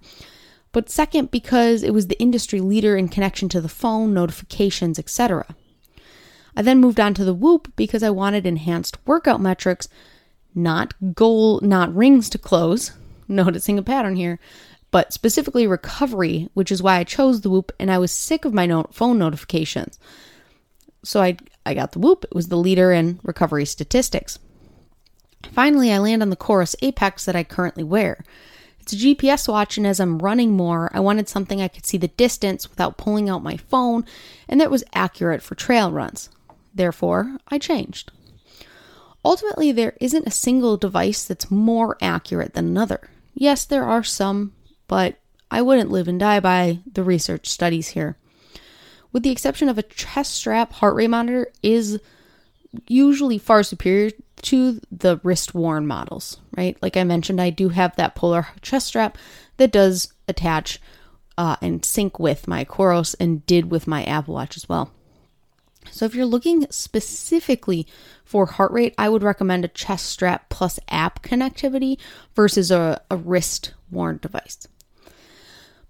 but 0.72 0.90
second 0.90 1.30
because 1.30 1.82
it 1.82 1.92
was 1.94 2.06
the 2.08 2.20
industry 2.20 2.60
leader 2.60 2.96
in 2.96 3.08
connection 3.08 3.48
to 3.48 3.60
the 3.60 3.68
phone, 3.68 4.12
notifications, 4.14 4.98
etc. 4.98 5.46
I 6.56 6.62
then 6.62 6.78
moved 6.80 7.00
on 7.00 7.14
to 7.14 7.24
the 7.24 7.34
Whoop 7.34 7.72
because 7.76 8.02
I 8.02 8.10
wanted 8.10 8.46
enhanced 8.46 8.98
workout 9.06 9.40
metrics, 9.40 9.88
not 10.54 10.94
goal, 11.14 11.60
not 11.62 11.94
rings 11.94 12.28
to 12.30 12.38
close, 12.38 12.92
noticing 13.28 13.78
a 13.78 13.82
pattern 13.82 14.16
here, 14.16 14.38
but 14.90 15.12
specifically 15.12 15.66
recovery, 15.66 16.48
which 16.54 16.72
is 16.72 16.82
why 16.82 16.98
I 16.98 17.04
chose 17.04 17.40
the 17.40 17.50
Whoop 17.50 17.72
and 17.78 17.90
I 17.90 17.98
was 17.98 18.12
sick 18.12 18.44
of 18.44 18.54
my 18.54 18.66
note, 18.66 18.94
phone 18.94 19.18
notifications. 19.18 19.98
So 21.04 21.22
I 21.22 21.36
I 21.64 21.74
got 21.74 21.92
the 21.92 21.98
Whoop. 21.98 22.24
It 22.24 22.34
was 22.34 22.48
the 22.48 22.56
leader 22.56 22.92
in 22.92 23.20
recovery 23.22 23.64
statistics. 23.66 24.38
Finally, 25.52 25.92
I 25.92 25.98
land 25.98 26.22
on 26.22 26.30
the 26.30 26.36
Coros 26.36 26.74
Apex 26.82 27.24
that 27.24 27.36
I 27.36 27.44
currently 27.44 27.84
wear. 27.84 28.24
It's 28.80 28.92
a 28.92 28.96
GPS 28.96 29.48
watch, 29.48 29.76
and 29.76 29.86
as 29.86 30.00
I'm 30.00 30.18
running 30.18 30.56
more, 30.56 30.90
I 30.94 31.00
wanted 31.00 31.28
something 31.28 31.60
I 31.60 31.68
could 31.68 31.84
see 31.84 31.98
the 31.98 32.08
distance 32.08 32.70
without 32.70 32.96
pulling 32.96 33.28
out 33.28 33.42
my 33.42 33.56
phone 33.56 34.04
and 34.48 34.60
that 34.60 34.70
was 34.70 34.84
accurate 34.94 35.42
for 35.42 35.54
trail 35.54 35.92
runs. 35.92 36.30
Therefore, 36.74 37.36
I 37.48 37.58
changed. 37.58 38.10
Ultimately, 39.24 39.72
there 39.72 39.94
isn't 40.00 40.26
a 40.26 40.30
single 40.30 40.76
device 40.76 41.24
that's 41.24 41.50
more 41.50 41.98
accurate 42.00 42.54
than 42.54 42.66
another. 42.66 43.10
Yes, 43.34 43.64
there 43.64 43.84
are 43.84 44.02
some, 44.02 44.54
but 44.86 45.18
I 45.50 45.60
wouldn't 45.60 45.90
live 45.90 46.08
and 46.08 46.18
die 46.18 46.40
by 46.40 46.78
the 46.90 47.02
research 47.02 47.48
studies 47.48 47.88
here. 47.88 48.16
With 49.12 49.22
the 49.22 49.30
exception 49.30 49.68
of 49.68 49.78
a 49.78 49.82
chest 49.82 50.34
strap, 50.34 50.72
heart 50.72 50.94
rate 50.94 51.10
monitor 51.10 51.50
is 51.62 52.00
usually 52.86 53.38
far 53.38 53.62
superior 53.62 54.12
to 54.42 54.80
the 54.90 55.20
wrist 55.22 55.54
worn 55.54 55.86
models, 55.86 56.38
right? 56.56 56.76
Like 56.82 56.96
I 56.96 57.04
mentioned, 57.04 57.40
I 57.40 57.50
do 57.50 57.70
have 57.70 57.96
that 57.96 58.14
polar 58.14 58.48
chest 58.62 58.86
strap 58.86 59.18
that 59.56 59.72
does 59.72 60.12
attach 60.26 60.80
uh, 61.36 61.56
and 61.62 61.84
sync 61.84 62.18
with 62.18 62.48
my 62.48 62.64
Coros 62.64 63.14
and 63.20 63.44
did 63.46 63.70
with 63.70 63.86
my 63.86 64.04
Apple 64.04 64.34
Watch 64.34 64.56
as 64.56 64.68
well. 64.68 64.92
So 65.90 66.04
if 66.04 66.14
you're 66.14 66.26
looking 66.26 66.66
specifically 66.70 67.86
for 68.24 68.46
heart 68.46 68.72
rate, 68.72 68.94
I 68.98 69.08
would 69.08 69.22
recommend 69.22 69.64
a 69.64 69.68
chest 69.68 70.06
strap 70.06 70.48
plus 70.48 70.78
app 70.88 71.22
connectivity 71.22 71.98
versus 72.34 72.70
a, 72.70 73.00
a 73.10 73.16
wrist 73.16 73.74
worn 73.90 74.18
device. 74.20 74.66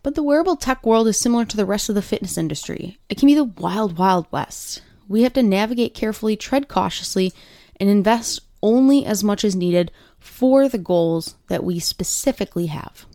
But 0.03 0.15
the 0.15 0.23
wearable 0.23 0.57
tech 0.57 0.87
world 0.87 1.09
is 1.09 1.19
similar 1.19 1.45
to 1.47 1.57
the 1.57 1.67
rest 1.67 1.89
of 1.89 1.95
the 1.95 2.03
fitness 2.03 2.39
industry. 2.39 2.99
It 3.09 3.19
can 3.19 3.27
be 3.27 3.35
the 3.35 3.45
wild, 3.45 3.99
wild 3.99 4.27
west. 4.31 4.83
We 5.09 5.23
have 5.23 5.33
to 5.33 5.43
navigate 5.43 5.95
carefully, 5.95 6.37
tread 6.37 6.69
cautiously, 6.69 7.33
and 7.81 7.89
invest 7.89 8.41
only 8.63 9.05
as 9.05 9.23
much 9.23 9.45
as 9.45 9.55
needed 9.55 9.93
for 10.19 10.69
the 10.69 10.79
goals 10.79 11.37
that 11.49 11.65
we 11.65 11.79
specifically 11.79 12.67
have. 12.67 13.07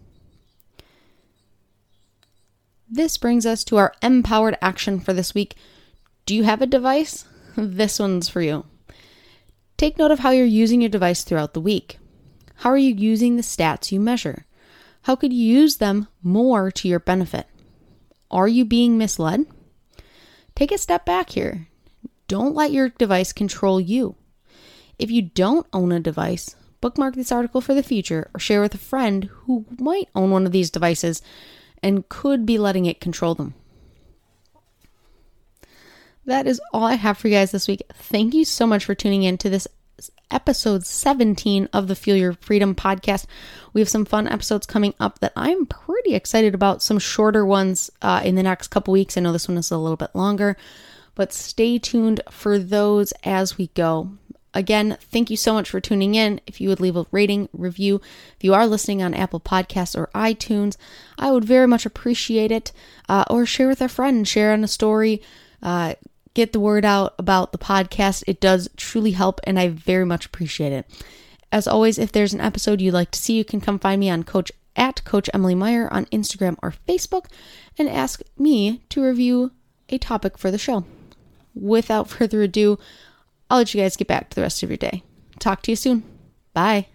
This 2.90 3.18
brings 3.18 3.46
us 3.46 3.64
to 3.66 3.78
our 3.78 3.94
empowered 4.02 4.58
action 4.62 5.00
for 5.00 5.14
this 5.14 5.34
week. 5.34 5.56
Do 6.26 6.36
you 6.36 6.44
have 6.44 6.62
a 6.62 6.68
device? 6.68 7.26
This 7.56 8.00
one's 8.00 8.30
for 8.30 8.42
you. 8.42 8.66
Take 9.78 10.00
note 10.00 10.10
of 10.10 10.20
how 10.20 10.32
you're 10.32 10.46
using 10.46 10.82
your 10.82 10.90
device 10.90 11.24
throughout 11.24 11.54
the 11.54 11.62
week. 11.62 12.00
How 12.58 12.72
are 12.72 12.78
you 12.78 12.96
using 12.96 13.36
the 13.36 13.44
stats 13.44 13.92
you 13.92 14.00
measure? 14.00 14.46
How 15.04 15.16
could 15.16 15.34
you 15.34 15.46
use 15.46 15.78
them 15.78 16.08
more 16.24 16.72
to 16.72 16.88
your 16.88 17.00
benefit? 17.00 17.48
Are 18.32 18.48
you 18.48 18.66
being 18.66 18.98
misled? 18.98 19.46
Take 20.56 20.72
a 20.72 20.78
step 20.78 21.06
back 21.06 21.32
here. 21.32 21.68
Don't 22.28 22.56
let 22.56 22.72
your 22.72 22.90
device 22.90 23.34
control 23.34 23.80
you. 23.80 24.16
If 25.00 25.12
you 25.12 25.22
don't 25.22 25.68
own 25.74 25.92
a 25.92 26.00
device, 26.00 26.56
bookmark 26.82 27.16
this 27.16 27.32
article 27.32 27.62
for 27.62 27.74
the 27.74 27.84
future 27.84 28.30
or 28.34 28.40
share 28.40 28.62
with 28.62 28.76
a 28.76 28.80
friend 28.80 29.26
who 29.46 29.66
might 29.80 30.10
own 30.16 30.32
one 30.32 30.46
of 30.46 30.52
these 30.52 30.70
devices 30.70 31.22
and 31.82 32.08
could 32.10 32.46
be 32.46 32.58
letting 32.58 32.86
it 32.86 33.02
control 33.02 33.36
them. 33.36 33.54
That 36.26 36.48
is 36.48 36.62
all 36.74 36.86
I 36.86 36.96
have 36.96 37.18
for 37.18 37.28
you 37.28 37.36
guys 37.36 37.52
this 37.52 37.68
week. 37.68 37.84
Thank 37.94 38.34
you 38.34 38.46
so 38.46 38.66
much 38.66 38.86
for 38.86 38.96
tuning 38.96 39.24
in 39.24 39.38
to 39.40 39.50
this 39.50 39.68
episode 40.32 40.86
17 40.86 41.70
of 41.74 41.88
the 41.88 41.96
Fuel 41.96 42.18
Your 42.18 42.34
Freedom 42.34 42.76
podcast. 42.76 43.26
We 43.74 43.82
have 43.82 43.90
some 43.90 44.06
fun 44.06 44.28
episodes 44.28 44.66
coming 44.66 44.94
up 45.00 45.20
that 45.20 45.34
I'm 45.36 45.66
pretty 45.66 46.16
excited 46.16 46.56
about, 46.56 46.82
some 46.82 47.00
shorter 47.00 47.46
ones 47.46 47.92
uh, 48.02 48.22
in 48.24 48.36
the 48.36 48.44
next 48.44 48.70
couple 48.70 48.92
weeks. 48.92 49.18
I 49.18 49.22
know 49.22 49.32
this 49.32 49.48
one 49.48 49.58
is 49.58 49.72
a 49.72 49.78
little 49.78 49.98
bit 49.98 50.16
longer, 50.16 50.58
but 51.16 51.34
stay 51.34 51.78
tuned 51.78 52.22
for 52.30 52.58
those 52.58 53.14
as 53.24 53.58
we 53.58 53.68
go. 53.68 54.10
Again, 54.54 54.98
thank 55.02 55.30
you 55.30 55.38
so 55.38 55.54
much 55.54 55.70
for 55.70 55.80
tuning 55.80 56.16
in. 56.16 56.40
If 56.46 56.62
you 56.62 56.70
would 56.70 56.80
leave 56.80 56.96
a 56.96 57.06
rating, 57.12 57.50
review, 57.54 58.02
if 58.38 58.44
you 58.44 58.54
are 58.54 58.68
listening 58.68 59.02
on 59.02 59.14
Apple 59.14 59.40
Podcasts 59.40 59.98
or 59.98 60.12
iTunes, 60.14 60.78
I 61.18 61.32
would 61.32 61.46
very 61.46 61.68
much 61.68 61.86
appreciate 61.86 62.52
it. 62.52 62.72
Uh, 63.10 63.26
or 63.30 63.46
share 63.46 63.68
with 63.68 63.82
a 63.82 63.90
friend, 63.90 64.28
share 64.28 64.54
on 64.54 64.64
a 64.64 64.68
story, 64.68 65.22
uh, 65.62 65.96
get 66.34 66.54
the 66.54 66.60
word 66.60 66.86
out 66.86 67.16
about 67.18 67.52
the 67.52 67.58
podcast. 67.58 68.24
It 68.28 68.40
does 68.40 68.70
truly 68.78 69.12
help, 69.12 69.40
and 69.44 69.60
I 69.60 69.70
very 69.70 70.06
much 70.06 70.26
appreciate 70.26 70.72
it. 70.72 70.86
As 71.52 71.68
always, 71.68 71.98
if 71.98 72.12
there's 72.12 72.34
an 72.34 72.42
episode 72.42 72.82
you'd 72.82 72.94
like 72.94 73.12
to 73.12 73.20
see, 73.20 73.34
you 73.34 73.46
can 73.46 73.62
come 73.62 73.80
find 73.80 74.00
me 74.00 74.10
on 74.10 74.24
Coach 74.24 74.52
at 74.76 75.04
Coach 75.04 75.30
Emily 75.34 75.56
Meyer 75.56 75.92
on 75.92 76.06
Instagram 76.06 76.58
or 76.62 76.74
Facebook 76.88 77.26
and 77.78 77.88
ask 77.88 78.22
me 78.38 78.82
to 78.90 79.04
review 79.04 79.52
a 79.90 79.98
topic 79.98 80.38
for 80.38 80.52
the 80.52 80.58
show. 80.58 80.86
Without 81.54 82.10
further 82.10 82.42
ado, 82.42 82.80
I'll 83.54 83.60
let 83.60 83.72
you 83.76 83.82
guys 83.82 83.96
get 83.96 84.08
back 84.08 84.32
to 84.32 84.36
the 84.36 84.42
rest 84.42 84.64
of 84.64 84.72
your 84.72 84.78
day. 84.78 85.04
Talk 85.38 85.62
to 85.62 85.72
you 85.72 85.76
soon. 85.76 86.02
Bye. 86.56 86.88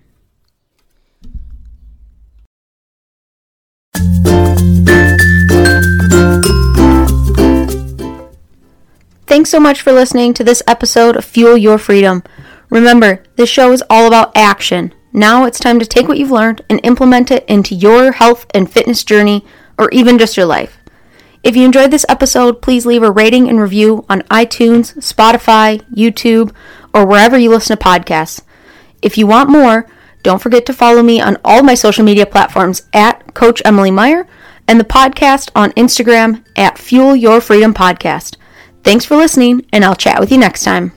Thanks 9.24 9.50
so 9.50 9.60
much 9.60 9.82
for 9.82 9.92
listening 9.92 10.34
to 10.34 10.42
this 10.42 10.64
episode 10.66 11.16
of 11.16 11.24
Fuel 11.24 11.56
Your 11.56 11.78
Freedom. 11.78 12.24
Remember, 12.70 13.22
this 13.36 13.48
show 13.48 13.70
is 13.70 13.84
all 13.88 14.08
about 14.08 14.36
action. 14.36 14.92
Now 15.12 15.44
it's 15.44 15.60
time 15.60 15.78
to 15.78 15.86
take 15.86 16.08
what 16.08 16.18
you've 16.18 16.32
learned 16.32 16.62
and 16.68 16.80
implement 16.82 17.30
it 17.30 17.44
into 17.46 17.76
your 17.76 18.10
health 18.10 18.46
and 18.52 18.68
fitness 18.68 19.04
journey, 19.04 19.46
or 19.78 19.88
even 19.92 20.18
just 20.18 20.36
your 20.36 20.46
life. 20.46 20.77
If 21.42 21.56
you 21.56 21.64
enjoyed 21.64 21.90
this 21.90 22.06
episode, 22.08 22.60
please 22.62 22.84
leave 22.84 23.02
a 23.02 23.10
rating 23.10 23.48
and 23.48 23.60
review 23.60 24.04
on 24.08 24.22
iTunes, 24.22 24.96
Spotify, 24.98 25.82
YouTube, 25.94 26.52
or 26.92 27.06
wherever 27.06 27.38
you 27.38 27.50
listen 27.50 27.76
to 27.76 27.84
podcasts. 27.84 28.42
If 29.02 29.16
you 29.16 29.26
want 29.26 29.50
more, 29.50 29.86
don't 30.22 30.42
forget 30.42 30.66
to 30.66 30.72
follow 30.72 31.02
me 31.02 31.20
on 31.20 31.38
all 31.44 31.62
my 31.62 31.74
social 31.74 32.04
media 32.04 32.26
platforms 32.26 32.82
at 32.92 33.34
Coach 33.34 33.62
Emily 33.64 33.90
Meyer 33.90 34.26
and 34.66 34.80
the 34.80 34.84
podcast 34.84 35.50
on 35.54 35.70
Instagram 35.72 36.44
at 36.56 36.76
Fuel 36.78 37.14
Your 37.14 37.40
Freedom 37.40 37.72
Podcast. 37.72 38.36
Thanks 38.82 39.04
for 39.04 39.16
listening, 39.16 39.66
and 39.72 39.84
I'll 39.84 39.96
chat 39.96 40.20
with 40.20 40.32
you 40.32 40.38
next 40.38 40.64
time. 40.64 40.92